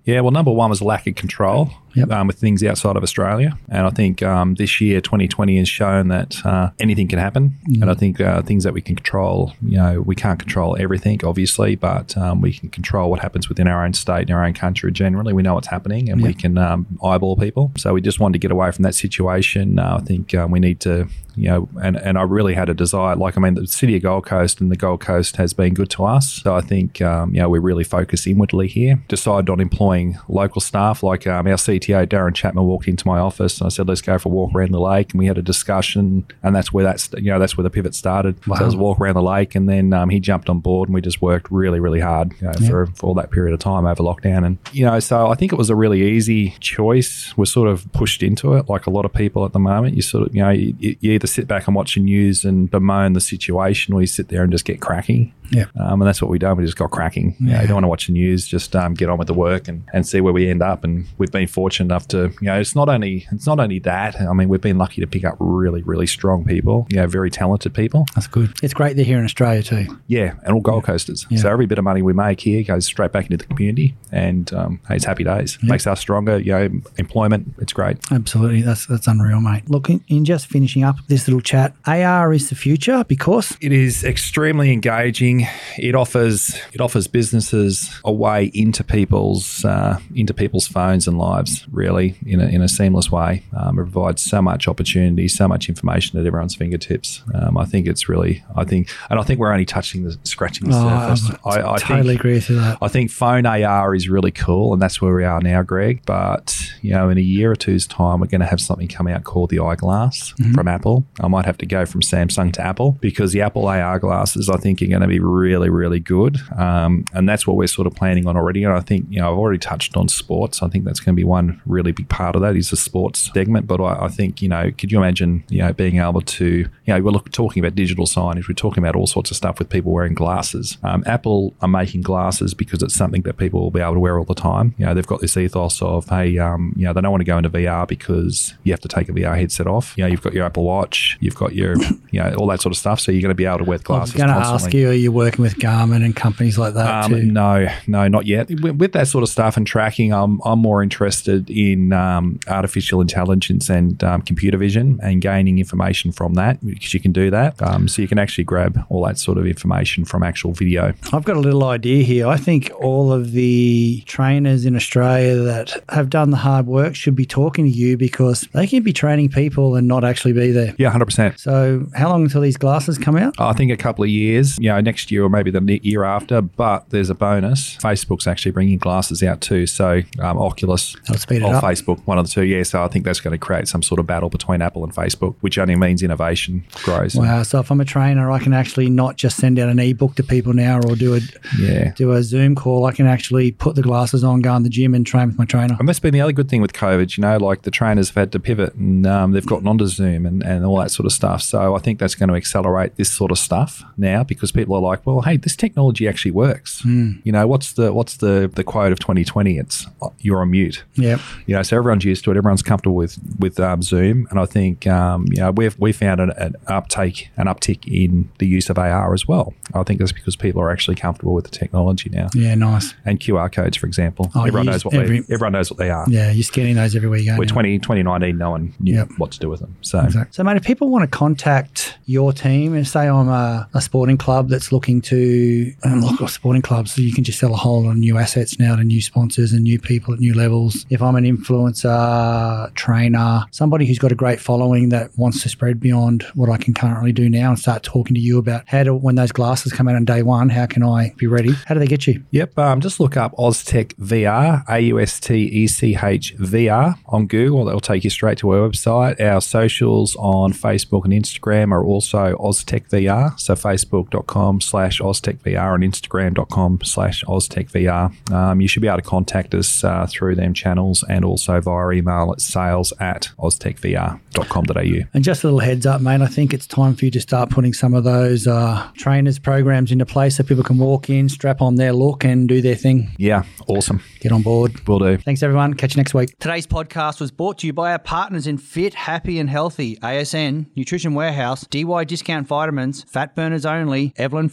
Yeah, 0.05 0.21
well, 0.21 0.33
number 0.33 0.51
one 0.51 0.68
was 0.68 0.83
lack 0.83 1.07
of 1.07 1.14
control 1.14 1.71
yep. 1.94 2.11
um, 2.11 2.26
with 2.26 2.38
things 2.38 2.62
outside 2.62 2.96
of 2.96 3.02
Australia. 3.02 3.57
And 3.68 3.87
I 3.87 3.90
think 3.90 4.22
um, 4.22 4.55
this 4.55 4.81
year, 4.81 5.00
2020, 5.00 5.59
has 5.59 5.68
shown 5.68 6.09
that 6.09 6.44
uh, 6.44 6.70
anything 6.81 7.09
can 7.09 7.18
happen. 7.18 7.57
Mm. 7.68 7.83
And 7.83 7.90
I 7.90 7.94
think 7.94 8.20
uh, 8.20 8.42
things 8.42 8.64
that 8.64 8.72
we 8.72 8.81
can 8.81 8.96
control, 8.96 9.52
you 9.62 9.76
know, 9.76 10.00
we 10.00 10.14
can't 10.14 10.38
control 10.38 10.76
everything, 10.78 11.24
obviously, 11.24 11.76
but 11.76 12.16
um, 12.16 12.40
we 12.40 12.52
can 12.52 12.68
control 12.68 13.11
what 13.11 13.20
happens 13.20 13.48
within 13.48 13.68
our 13.68 13.85
own 13.85 13.92
state 13.92 14.22
and 14.22 14.31
our 14.31 14.44
own 14.44 14.55
country 14.55 14.92
generally. 14.92 15.33
We 15.33 15.42
know 15.42 15.55
what's 15.55 15.68
happening 15.68 16.09
and 16.11 16.20
yep. 16.20 16.28
we 16.28 16.35
can 16.35 16.59
um, 16.59 16.87
eyeball 17.02 17.37
people. 17.37 17.72
So 17.76 17.92
we 17.92 18.00
just 18.00 18.20
wanted 18.20 18.35
to 18.35 18.38
get 18.38 18.50
away 18.50 18.70
from 18.70 18.83
that 18.83 18.94
situation. 18.94 19.78
Uh, 19.78 19.98
I 20.00 20.05
think 20.05 20.35
uh, 20.35 20.46
we 20.50 20.61
need 20.61 20.81
to 20.81 21.09
you 21.37 21.48
know, 21.48 21.68
and, 21.83 21.96
and 21.96 22.18
I 22.18 22.22
really 22.22 22.55
had 22.55 22.68
a 22.68 22.74
desire. 22.74 23.16
Like, 23.16 23.37
I 23.37 23.40
mean, 23.40 23.55
the 23.55 23.66
city 23.66 23.96
of 23.96 24.02
Gold 24.02 24.26
Coast 24.26 24.61
and 24.61 24.70
the 24.70 24.76
Gold 24.76 25.00
Coast 25.00 25.37
has 25.37 25.52
been 25.52 25.74
good 25.74 25.90
to 25.90 26.05
us. 26.05 26.31
So 26.31 26.55
I 26.55 26.61
think, 26.61 27.00
um, 27.00 27.35
you 27.35 27.40
know, 27.40 27.48
we 27.48 27.59
really 27.59 27.85
focus 27.85 28.26
inwardly 28.26 28.68
here. 28.68 29.02
Decided 29.09 29.48
on 29.50 29.61
employing 29.61 30.18
local 30.28 30.61
staff. 30.61 31.02
Like 31.02 31.26
um, 31.26 31.46
our 31.46 31.59
CTO, 31.83 32.07
Darren 32.07 32.35
Chapman, 32.35 32.64
walked 32.64 32.88
into 32.88 33.07
my 33.07 33.18
office 33.18 33.61
and 33.61 33.66
I 33.66 33.68
said, 33.71 33.88
let's 33.88 34.01
go 34.01 34.18
for 34.18 34.29
a 34.29 34.33
walk 34.33 34.55
around 34.55 34.73
the 34.73 34.81
lake. 34.81 35.12
And 35.12 35.18
we 35.18 35.27
had 35.27 35.38
a 35.38 35.42
discussion. 35.42 36.27
And 36.42 36.55
that's 36.55 36.73
where 36.73 36.85
that's, 36.85 37.11
you 37.14 37.31
know, 37.31 37.38
that's 37.38 37.57
where 37.57 37.62
the 37.62 37.71
pivot 37.71 37.95
started. 37.95 38.45
Wow. 38.47 38.57
So 38.57 38.62
it 38.62 38.66
was 38.66 38.75
a 38.75 38.79
walk 38.79 39.01
around 39.01 39.14
the 39.14 39.23
lake. 39.23 39.55
And 39.55 39.68
then 39.68 39.92
um, 39.92 40.09
he 40.11 40.21
jumped 40.21 40.49
on 40.49 40.61
board 40.61 40.88
and 40.88 40.95
we 40.95 41.01
just 41.01 41.21
worked 41.21 41.51
really, 41.51 41.81
really 41.81 42.01
hard 42.01 42.33
you 42.40 42.47
know, 42.47 42.53
yeah. 42.59 42.68
for, 42.68 42.87
for 42.87 43.07
all 43.07 43.14
that 43.14 43.31
period 43.31 43.55
of 43.55 43.61
time 43.61 43.87
over 43.87 44.03
lockdown. 44.03 44.47
And, 44.47 44.59
you 44.73 44.85
know, 44.85 44.99
so 45.01 45.29
I 45.29 45.35
think 45.35 45.53
it 45.53 45.57
was 45.57 45.71
a 45.71 45.77
really 45.77 46.03
easy 46.03 46.51
choice. 46.61 47.37
We're 47.37 47.45
sort 47.45 47.68
of 47.68 47.90
pushed 47.92 48.23
into 48.23 48.55
it 48.55 48.68
like 48.68 48.87
a 48.87 48.90
lot 48.90 49.05
of 49.05 49.12
people 49.12 49.45
at 49.45 49.53
the 49.53 49.59
moment. 49.59 49.97
You 49.97 50.03
sort 50.03 50.29
of, 50.29 50.35
you 50.35 50.42
know, 50.42 50.51
you, 50.51 50.75
you 50.79 51.12
either 51.12 51.27
sit 51.27 51.49
back 51.49 51.66
and 51.66 51.77
watch 51.77 51.95
the 51.95 52.01
news 52.01 52.45
and 52.45 52.71
bemoan 52.71 53.12
the 53.12 53.21
situation, 53.21 53.95
or 53.95 54.01
you 54.01 54.07
sit 54.07 54.29
there 54.29 54.42
and 54.42 54.53
just 54.53 54.64
get 54.64 54.81
cracking. 54.81 55.33
Yeah. 55.53 55.67
Um, 55.79 56.01
and 56.01 56.09
that's 56.09 56.21
what 56.21 56.31
we 56.31 56.38
done. 56.38 56.57
We 56.57 56.65
just 56.65 56.77
got 56.77 56.91
cracking. 56.91 57.37
Yeah. 57.38 57.47
You, 57.47 57.53
know, 57.53 57.61
you 57.61 57.67
don't 57.69 57.75
want 57.77 57.85
to 57.85 57.88
watch 57.88 58.07
the 58.07 58.12
news. 58.12 58.47
Just 58.47 58.75
um, 58.75 58.95
get 58.95 59.09
on 59.09 59.19
with 59.19 59.29
the 59.29 59.35
work 59.35 59.69
and, 59.69 59.85
and 59.93 60.07
see 60.07 60.21
where 60.21 60.33
we 60.33 60.49
end 60.49 60.62
up. 60.62 60.85
And 60.85 61.07
we've 61.19 61.31
been 61.31 61.47
fortunate 61.47 61.87
enough 61.87 62.09
to, 62.09 62.33
you 62.41 62.47
know, 62.47 62.59
it's 62.59 62.75
not 62.75 62.88
only 62.88 63.27
it's 63.31 63.47
not 63.47 63.61
only 63.61 63.79
that. 63.81 64.21
I 64.21 64.33
mean, 64.33 64.49
we've 64.49 64.61
been 64.61 64.79
lucky 64.79 65.01
to 65.01 65.07
pick 65.07 65.25
up 65.25 65.37
really, 65.38 65.83
really 65.83 66.07
strong 66.07 66.45
people. 66.45 66.87
You 66.91 66.97
know, 66.97 67.07
very 67.07 67.31
talented 67.31 67.75
people. 67.75 68.07
That's 68.15 68.27
good. 68.27 68.55
It's 68.62 68.75
great 68.75 68.97
they're 68.97 69.05
here 69.05 69.19
in 69.19 69.25
Australia 69.25 69.62
too. 69.62 69.87
Yeah, 70.07 70.35
and 70.45 70.55
all 70.55 70.61
Gold 70.61 70.85
Coasters. 70.85 71.27
Yeah. 71.31 71.38
So 71.38 71.51
every 71.51 71.67
bit 71.67 71.79
of 71.79 71.85
money 71.85 72.03
we 72.03 72.12
make 72.12 72.41
here 72.41 72.62
goes 72.62 72.87
straight 72.87 73.12
back 73.12 73.31
into 73.31 73.37
the 73.37 73.45
community, 73.45 73.95
and 74.11 74.53
um, 74.53 74.81
hey, 74.88 74.97
it's 74.97 75.05
happy 75.05 75.25
days. 75.25 75.59
Yeah. 75.62 75.71
Makes 75.71 75.87
us 75.87 76.01
stronger. 76.01 76.38
You 76.38 76.53
know, 76.53 76.81
employment. 76.97 77.55
It's 77.59 77.73
great. 77.73 77.99
Absolutely. 78.11 78.62
That's 78.62 78.87
that's 78.87 79.07
unreal, 79.07 79.41
mate. 79.41 79.69
Look, 79.69 79.91
in, 79.91 80.05
in 80.09 80.25
just 80.25 80.47
finishing 80.47 80.85
up 80.85 80.97
this 81.09 81.27
little 81.29 81.41
chat, 81.41 81.75
AR 81.87 82.33
is 82.33 82.49
the 82.49 82.55
future 82.55 83.05
because 83.05 83.57
it 83.61 83.73
is 83.73 84.05
extremely 84.05 84.73
engaging. 84.73 85.41
It 85.78 85.94
offers 85.94 86.55
it 86.72 86.81
offers 86.81 87.07
businesses 87.07 87.90
a 88.05 88.12
way 88.12 88.50
into 88.55 88.85
people's 88.85 89.64
uh, 89.64 89.98
into 90.14 90.35
people's 90.35 90.66
phones 90.66 91.07
and 91.07 91.18
lives 91.18 91.66
really 91.70 92.16
in 92.26 92.40
a, 92.40 92.46
in 92.46 92.62
a 92.62 92.68
seamless 92.68 93.11
way. 93.11 93.44
Um, 93.57 93.78
it 93.78 93.83
provides 93.90 94.22
so 94.22 94.42
much 94.42 94.68
opportunity, 94.68 95.28
so 95.28 95.48
much 95.48 95.68
information 95.68 96.18
at 96.18 96.26
everyone's 96.26 96.55
fingertips. 96.55 97.22
Um, 97.35 97.57
I 97.57 97.64
think 97.64 97.87
it's 97.87 98.09
really 98.09 98.44
I 98.57 98.64
think 98.64 98.90
and 99.11 99.18
I 99.18 99.22
think 99.22 99.40
we're 99.40 99.52
only 99.52 99.64
touching 99.64 100.05
the 100.05 100.16
scratching 100.24 100.68
the 100.68 100.76
oh, 100.76 101.14
surface. 101.14 101.38
I, 101.44 101.72
I 101.72 101.78
totally 101.78 102.09
think, 102.09 102.20
agree 102.20 102.35
with 102.35 102.48
that. 102.48 102.78
I 102.81 102.88
think 102.88 103.11
phone 103.11 103.46
AR 103.46 103.94
is 103.94 104.09
really 104.09 104.31
cool, 104.31 104.72
and 104.72 104.81
that's 104.81 105.00
where 105.00 105.14
we 105.14 105.24
are 105.24 105.40
now, 105.40 105.62
Greg. 105.62 106.02
But 106.07 106.59
you 106.83 106.92
know, 106.92 107.09
in 107.09 107.18
a 107.18 107.22
year 107.22 107.52
or 107.52 107.57
two's 107.57 107.87
time, 107.87 108.20
we're 108.20 108.26
going 108.26 108.40
to 108.40 108.46
have 108.46 108.61
something 108.61 108.88
come 108.88 109.09
out 109.09 109.24
called 109.24 109.50
the 109.50 109.61
eyeglass 109.61 110.33
mm-hmm. 110.33 110.52
from 110.52 110.68
Apple. 110.68 111.07
I 111.20 111.28
might 111.28 111.44
have 111.44 111.59
to 111.59 111.66
go 111.66 111.87
from 111.87 112.00
Samsung 112.00 112.52
to 112.55 112.62
Apple 112.62 112.98
because 113.00 113.33
the 113.33 113.40
Apple 113.40 113.66
AR 113.66 113.98
glasses 113.98 114.48
I 114.48 114.57
think 114.57 114.83
are 114.83 114.87
going 114.87 115.02
to 115.02 115.09
be 115.09 115.18
really 115.33 115.71
really 115.71 116.01
good. 116.01 116.38
Um, 116.57 117.05
and 117.12 117.29
that's 117.29 117.47
what 117.47 117.57
we're 117.57 117.66
sort 117.66 117.87
of 117.87 117.95
planning 117.95 118.27
on 118.27 118.37
already. 118.37 118.64
And 118.64 118.73
I 118.73 118.81
think, 118.81 119.07
you 119.11 119.21
know, 119.21 119.33
I've 119.33 119.38
already 119.38 119.59
touched 119.59 119.97
on 119.97 120.09
sports. 120.09 120.62
I 120.62 120.68
think 120.68 120.85
that's 120.85 121.01
going 121.01 121.14
to 121.14 121.21
be 121.21 121.25
one 121.25 121.61
really 121.66 121.92
big 121.92 122.09
part 122.09 122.37
of 122.37 122.42
that 122.42 122.57
is 122.57 122.71
the 122.71 122.77
sports 122.77 123.31
segment. 123.33 123.66
But 123.66 123.81
I, 123.81 124.05
I 124.05 124.09
think, 124.09 124.42
you 124.42 124.49
know, 124.49 124.71
could 124.77 124.92
you 124.92 124.99
imagine, 124.99 125.45
you 125.49 125.59
know, 125.59 125.73
being 125.73 125.99
able 125.99 126.21
to, 126.21 126.47
you 126.47 126.68
know, 126.87 127.01
we're 127.01 127.18
talking 127.31 127.64
about 127.64 127.75
digital 127.75 128.07
signage, 128.07 128.49
we're 128.49 128.55
talking 128.55 128.83
about 128.83 128.97
all 128.97 129.07
sorts 129.07 129.31
of 129.31 129.37
stuff 129.37 129.59
with 129.59 129.68
people 129.68 129.92
wearing 129.92 130.14
glasses. 130.14 130.79
Um, 130.83 131.03
Apple 131.07 131.55
are 131.61 131.68
making 131.68 132.03
glasses 132.03 132.55
because 132.55 132.83
it's 132.83 132.95
something 132.95 133.23
that 133.23 133.37
people 133.37 133.61
will 133.61 133.71
be 133.71 133.81
able 133.81 133.95
to 133.95 134.01
wear 134.01 134.18
all 134.18 134.25
the 134.25 134.35
time. 134.35 134.75
You 134.79 134.87
know, 134.87 134.95
they've 134.95 135.07
got 135.07 135.21
this 135.21 135.37
ethos 135.37 135.81
of, 135.83 136.09
hey, 136.09 136.38
um, 136.38 136.73
you 136.77 136.85
know, 136.85 136.92
they 136.92 137.01
don't 137.01 137.11
want 137.11 137.21
to 137.21 137.27
go 137.27 137.38
into 137.38 137.51
VR 137.51 137.87
because 137.87 138.55
you 138.64 138.73
have 138.73 138.81
to 138.81 138.88
take 138.88 139.09
a 139.09 139.12
VR 139.12 139.37
headset 139.37 139.66
off. 139.66 139.95
You 139.97 140.05
know, 140.05 140.09
you've 140.09 140.23
got 140.23 140.33
your 140.33 140.45
Apple 140.45 140.64
Watch, 140.64 141.16
you've 141.21 141.35
got 141.35 141.55
your, 141.55 141.77
you 142.11 142.21
know, 142.21 142.35
all 142.35 142.47
that 142.49 142.61
sort 142.61 142.73
of 142.73 142.79
stuff. 142.79 143.01
So 143.01 143.12
you're 143.12 143.23
going 143.23 143.31
to 143.31 143.35
be 143.35 143.47
able 143.47 143.59
to 143.59 143.64
wear 143.64 143.79
glasses. 143.79 144.14
I 144.14 144.25
was 144.25 144.33
going 144.33 144.42
to 144.42 144.49
ask 144.49 144.75
you, 144.75 144.90
are 144.90 144.95
you 144.95 145.12
working 145.12 145.42
with 145.42 145.57
Garmin 145.57 146.05
and 146.05 146.14
companies 146.14 146.59
like 146.59 146.75
that 146.75 147.05
um, 147.05 147.11
too? 147.11 147.22
No, 147.22 147.68
no, 147.87 148.09
not 148.09 148.27
yet. 148.27 148.48
With, 148.48 148.77
with, 148.77 148.92
that 148.92 149.09
sort 149.09 149.22
of 149.22 149.31
stuff 149.31 149.57
and 149.57 149.66
tracking, 149.66 150.12
I'm, 150.12 150.40
I'm 150.44 150.59
more 150.59 150.83
interested 150.83 151.48
in 151.51 151.92
um, 151.92 152.38
artificial 152.48 153.01
intelligence 153.01 153.70
and 153.70 154.03
um, 154.05 154.22
computer 154.22 154.59
vision 154.59 154.98
and 155.03 155.22
gaining 155.22 155.59
information 155.59 156.12
from 156.12 156.35
that 156.35 156.64
because 156.64 156.92
you 156.92 157.01
can 157.01 157.12
do 157.12 157.31
that. 157.31 157.61
Um, 157.62 157.88
so 157.88 158.03
you 158.03 158.09
can 158.09 158.18
actually 158.18 158.44
grab 158.44 158.85
all 158.88 159.05
that 159.05 159.18
sort 159.18 159.38
of 159.38 159.46
information 159.46 160.05
from 160.05 160.22
actual 160.22 160.53
video. 160.53 160.94
I've 161.12 161.25
got 161.25 161.37
a 161.37 161.40
little 161.40 161.64
idea 161.64 162.05
here. 162.05 162.27
I 162.27 162.37
think 162.37 162.70
all 162.79 163.12
of 163.12 163.33
the 163.33 164.03
trainers 164.07 164.66
in 164.66 164.77
Australia 164.77 165.37
that 165.37 165.83
have 165.88 166.11
done 166.11 166.31
the 166.31 166.37
hard 166.37 166.66
work 166.66 166.94
should 166.94 167.16
be 167.16 167.27
talking 167.27 167.64
to 167.64 167.70
you 167.70 167.96
because 167.96 168.42
they 168.53 168.66
can 168.66 168.83
be 168.83 168.92
training 168.92 169.31
people 169.31 169.77
and 169.77 169.88
not 169.88 170.05
actually 170.05 170.33
be 170.33 170.51
there. 170.53 170.75
Yeah, 170.79 170.92
100%. 170.92 171.38
So 171.38 171.87
how 171.94 172.09
long 172.09 172.22
until 172.22 172.40
these 172.40 172.57
glasses 172.57 172.98
come 172.98 173.16
out? 173.16 173.35
I 173.38 173.53
think 173.53 173.70
a 173.70 173.77
couple 173.77 174.05
of 174.05 174.11
years. 174.11 174.59
You 174.59 174.68
know, 174.68 174.81
next 174.81 175.02
next 175.03 175.11
year 175.11 175.25
or 175.25 175.29
maybe 175.29 175.51
the 175.51 175.81
year 175.83 176.05
after. 176.05 176.41
But 176.41 176.91
there's 176.91 177.11
a 177.11 177.15
bonus. 177.15 177.77
Facebook's 177.79 178.27
actually 178.27 178.53
bringing 178.53 178.79
glasses 178.79 179.23
out 179.23 179.41
too. 179.41 179.67
So 179.67 180.03
um, 180.21 180.38
Oculus 180.38 180.95
or 181.09 181.15
up. 181.55 181.65
Facebook, 181.65 182.01
one 182.07 182.19
of 182.19 182.27
the 182.27 182.33
two. 182.33 182.45
Yeah. 182.45 182.62
So 182.62 182.83
I 182.85 182.88
think 182.88 183.05
that's 183.05 183.21
going 183.21 183.33
to 183.33 183.38
create 183.38 183.67
some 183.69 183.83
sort 183.83 183.99
of 183.99 184.07
battle 184.07 184.29
between 184.31 184.62
Apple 184.62 184.85
and 184.85 184.95
Facebook, 184.95 185.35
which 185.41 185.59
only 185.59 185.75
means 185.77 186.03
innovation 186.03 186.65
grows. 186.85 187.15
Wow. 187.17 187.43
So 187.43 187.59
if 187.61 187.71
I'm 187.71 187.81
a 187.81 187.85
trainer, 187.85 188.31
I 188.31 188.38
can 188.38 188.53
actually 188.53 188.91
not 188.91 189.17
just 189.17 189.37
send 189.38 189.59
out 189.59 189.69
an 189.69 189.79
ebook 189.79 190.15
to 190.17 190.23
people 190.23 190.53
now 190.53 190.79
or 190.79 190.95
do 190.95 191.15
a 191.17 191.21
Yeah. 191.59 191.93
do 191.97 192.12
a 192.12 192.23
Zoom 192.23 192.55
call. 192.55 192.87
I 192.87 192.93
can 192.93 193.07
actually 193.07 193.51
put 193.53 193.75
the 193.75 193.83
glasses 193.83 194.23
on, 194.23 194.41
go 194.41 194.55
in 194.55 194.62
the 194.62 194.69
gym, 194.69 194.95
and 194.95 195.05
train 195.07 195.29
with 195.29 195.38
my 195.38 195.45
trainer. 195.45 195.77
And 195.79 195.88
that's 195.88 196.01
been 196.01 196.15
the 196.15 196.21
other 196.21 196.33
good 196.33 196.49
thing 196.49 196.61
with 196.62 196.73
COVID. 196.73 197.17
You 197.17 197.23
know, 197.23 197.37
like 197.38 197.62
the 197.62 197.71
trainers 197.71 198.09
have 198.11 198.17
had 198.17 198.33
to 198.33 198.38
pivot 198.41 198.75
and 198.75 199.07
um, 199.07 199.33
they've 199.33 199.47
gotten 199.47 199.67
onto 199.67 199.87
Zoom 199.87 200.27
and, 200.27 200.43
and 200.43 200.65
all 200.65 200.79
that 200.79 200.91
sort 200.91 201.07
of 201.07 201.12
stuff. 201.12 201.43
So 201.43 201.75
I 201.75 201.79
think 201.79 201.99
that's 201.99 202.15
going 202.15 202.29
to 202.29 202.35
accelerate 202.35 202.97
this 202.97 203.11
sort 203.11 203.31
of 203.33 203.38
stuff 203.38 203.83
now 203.97 204.23
because 204.23 204.53
people 204.53 204.75
are 204.77 204.81
like, 204.81 204.91
well, 205.05 205.20
hey, 205.22 205.37
this 205.37 205.57
technology 205.57 206.07
actually 206.09 206.31
works. 206.33 206.85
You 206.85 207.33
know, 207.33 207.46
what's 207.46 207.72
the 207.74 207.92
what's 207.92 208.16
the 208.18 208.50
the 208.55 208.64
quote 208.64 208.92
of 208.92 208.98
2020? 208.98 209.59
It's 209.59 209.87
you're 210.20 210.40
on 210.40 210.50
mute. 210.50 210.83
Yeah. 210.94 211.18
You 211.46 211.55
know, 211.57 211.62
so 211.62 211.76
everyone's 211.76 212.05
used 212.05 212.24
to 212.24 212.31
it. 212.31 212.37
Everyone's 212.37 212.62
comfortable 212.62 212.96
with 212.96 213.18
with 213.38 213.59
um, 213.61 213.83
Zoom, 213.83 214.26
and 214.31 214.38
I 214.38 214.46
think 214.46 214.87
um, 214.87 215.26
you 215.31 215.38
know 215.40 215.50
we've 215.50 215.78
we 215.78 215.92
found 215.92 216.20
an, 216.20 216.31
an 216.38 216.55
uptake 216.66 217.31
an 217.37 217.46
uptick 217.46 217.87
in 217.87 218.28
the 218.38 218.46
use 218.46 218.68
of 218.70 218.78
AR 218.78 219.14
as 219.14 219.26
well. 219.28 219.55
I 219.74 219.83
think 219.85 220.00
that's 220.00 220.12
because 220.12 220.37
people 220.37 220.61
are 220.62 220.70
actually 220.70 220.96
comfortable 220.96 221.35
with 221.35 221.44
the 221.44 221.50
technology 221.50 222.11
now. 222.11 222.28
Yeah. 222.35 222.55
Nice. 222.55 222.94
And 223.05 223.18
QR 223.20 223.50
codes, 223.52 223.76
for 223.76 223.87
example, 223.87 224.31
Oh, 224.35 224.44
everyone 224.44 224.66
knows 224.66 224.85
what 224.85 224.94
every- 224.94 225.20
they 225.20 225.35
everyone 225.35 225.52
knows 225.52 225.70
what 225.70 225.78
they 225.78 225.90
are. 225.90 226.05
Yeah. 226.09 226.31
You're 226.31 226.42
scanning 226.42 226.74
those 226.76 226.94
everywhere 226.96 227.18
you 227.18 227.33
go. 227.33 227.38
We're 227.38 227.44
now. 227.46 227.52
20, 227.52 227.78
2019, 227.78 228.37
no 228.38 228.50
one 228.50 228.74
knew 228.81 228.94
Yep. 228.94 229.09
what 229.18 229.31
to 229.33 229.38
do 229.38 229.48
with 229.48 229.61
them. 229.61 229.76
So 229.81 230.00
Exactly. 230.00 230.33
So, 230.33 230.42
mate, 230.44 230.57
if 230.57 230.64
people 230.64 230.88
want 230.88 231.02
to 231.11 231.16
contact 231.16 231.96
your 232.07 232.33
team 232.33 232.74
and 232.74 232.87
say 232.87 233.09
I'm 233.09 233.28
a, 233.28 233.68
a 233.74 233.81
sporting 233.81 234.18
club 234.18 234.48
that's 234.48 234.72
looking 234.72 234.82
to 234.83 235.73
unlock 235.85 236.21
a 236.21 236.29
sporting 236.29 236.62
club, 236.62 236.88
so 236.88 237.01
you 237.01 237.12
can 237.12 237.25
just 237.25 237.38
sell 237.38 237.55
a 237.55 237.57
whole 237.57 237.85
lot 237.85 237.90
of 237.90 237.97
new 237.97 238.18
assets 238.18 238.59
now 238.59 238.77
to 238.77 238.85
new 238.85 239.01
sponsors 239.01 239.53
and 239.53 239.62
new 239.62 239.79
people 239.79 240.14
at 240.14 240.21
new 240.21 240.35
levels. 240.35 240.85
If 240.90 241.01
I'm 241.01 241.16
an 241.16 241.25
influencer, 241.25 242.75
trainer, 242.75 243.45
somebody 243.51 243.87
who's 243.87 243.99
got 243.99 244.12
a 244.12 244.14
great 244.14 244.40
following 244.40 244.90
that 244.90 245.16
wants 245.16 245.42
to 245.42 245.49
spread 245.49 245.81
beyond 245.81 246.25
what 246.35 246.51
I 246.51 246.57
can 246.57 246.75
currently 246.75 247.12
do 247.12 247.29
now 247.29 247.51
and 247.51 247.59
start 247.59 247.83
talking 247.83 248.14
to 248.14 248.21
you 248.21 248.38
about 248.38 248.64
how 248.66 248.83
to, 248.83 248.95
when 248.95 249.14
those 249.14 249.33
glasses 249.33 249.73
come 249.73 249.88
out 249.88 249.97
on 249.97 250.05
day 250.05 250.23
one, 250.23 250.49
how 250.49 250.66
can 250.66 250.83
I 250.83 251.12
be 251.16 251.27
ready? 251.27 251.53
How 251.66 251.75
do 251.75 251.81
they 251.81 251.87
get 251.87 252.07
you? 252.07 252.23
Yep. 252.31 252.59
Um, 252.59 252.81
just 252.81 253.01
look 253.01 253.16
up 253.16 253.35
AusTech 253.37 253.95
VR, 253.95 254.64
A 254.68 254.81
U 254.81 255.01
S 255.01 255.21
T 255.21 255.35
E 255.35 255.66
C 255.66 255.97
H 256.03 256.37
VR 256.37 256.99
on 257.07 257.27
Google. 257.27 257.64
That'll 257.64 257.81
take 257.81 258.05
you 258.05 258.11
straight 258.11 258.38
to 258.38 258.51
our 258.51 258.68
website. 258.68 259.21
Our 259.21 259.40
socials 259.40 260.16
on 260.16 260.53
Facebook 260.53 261.05
and 261.05 261.12
Instagram 261.12 261.73
are 261.73 261.85
also 261.85 262.37
AusTech 262.37 262.88
VR. 262.88 263.38
So 263.38 263.55
facebook.com 263.55 264.61
slash 264.73 265.01
AusTech 265.01 265.37
VR 265.41 265.75
and 265.75 265.85
Instagram.com 265.85 266.81
slash 266.83 267.23
AusTech 267.25 267.71
VR. 267.73 268.33
Um, 268.33 268.63
you 268.63 268.69
should 268.69 268.81
be 268.81 268.89
able 268.89 268.97
to 268.97 269.03
contact 269.03 269.55
us 269.55 269.85
uh, 269.85 270.07
through 270.09 270.35
them 270.35 270.55
channels 270.55 271.05
and 271.11 271.27
also 271.27 271.61
via 271.61 271.91
email 271.91 272.33
at 272.33 272.41
sales 272.41 272.91
at 272.99 273.29
austechvr.com.au. 273.39 275.09
And 275.13 275.25
just 275.25 275.45
a 275.45 275.47
little 275.47 275.61
heads 275.61 275.85
up, 275.85 276.01
mate. 276.01 276.23
I 276.23 276.27
think 276.27 276.55
it's 276.55 276.67
time 276.67 276.95
for 276.97 277.05
you 277.05 277.11
to 277.11 277.21
start 277.21 277.51
putting 277.51 277.75
some 277.75 277.93
of 277.93 278.05
those 278.05 278.47
uh, 278.47 278.89
trainers 278.97 279.39
programs 279.39 279.93
into 279.93 280.07
place 280.07 280.37
so 280.37 280.43
people 280.43 280.65
can 280.65 280.79
walk 280.79 281.11
in, 281.11 281.29
strap 281.29 281.61
on 281.61 281.75
their 281.75 281.93
look, 281.93 282.25
and 282.25 282.49
do 282.49 282.63
their 282.63 282.75
thing. 282.75 283.11
Yeah. 283.19 283.43
Awesome. 283.67 284.03
Get 284.21 284.33
on 284.33 284.41
board. 284.41 284.89
Will 284.89 285.01
do. 285.01 285.19
Thanks, 285.19 285.43
everyone. 285.43 285.75
Catch 285.75 285.95
you 285.97 286.01
next 286.01 286.15
week. 286.15 286.39
Today's 286.39 286.67
podcast 286.67 287.21
was 287.21 287.31
brought 287.31 287.59
to 287.59 287.67
you 287.67 287.75
by 287.75 287.93
our 287.93 287.99
partners 287.99 288.47
in 288.47 288.57
Fit, 288.57 288.95
Happy 288.95 289.39
and 289.39 289.51
Healthy, 289.51 289.97
ASN, 289.97 290.67
Nutrition 290.75 291.13
Warehouse, 291.13 291.67
DY 291.67 292.05
Discount 292.05 292.47
Vitamins, 292.47 293.05
Fat 293.05 293.37
Burners 293.37 293.67
Only, 293.67 294.15
Evelyn 294.17 294.49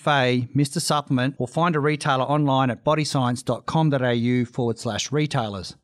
Mr. 0.56 0.82
Supplement, 0.82 1.36
or 1.38 1.48
find 1.48 1.76
a 1.76 1.80
retailer 1.80 2.24
online 2.24 2.70
at 2.70 2.84
bodyscience.com.au 2.84 4.46
forward 4.46 4.80
slash 4.80 5.12
retailers. 5.12 5.76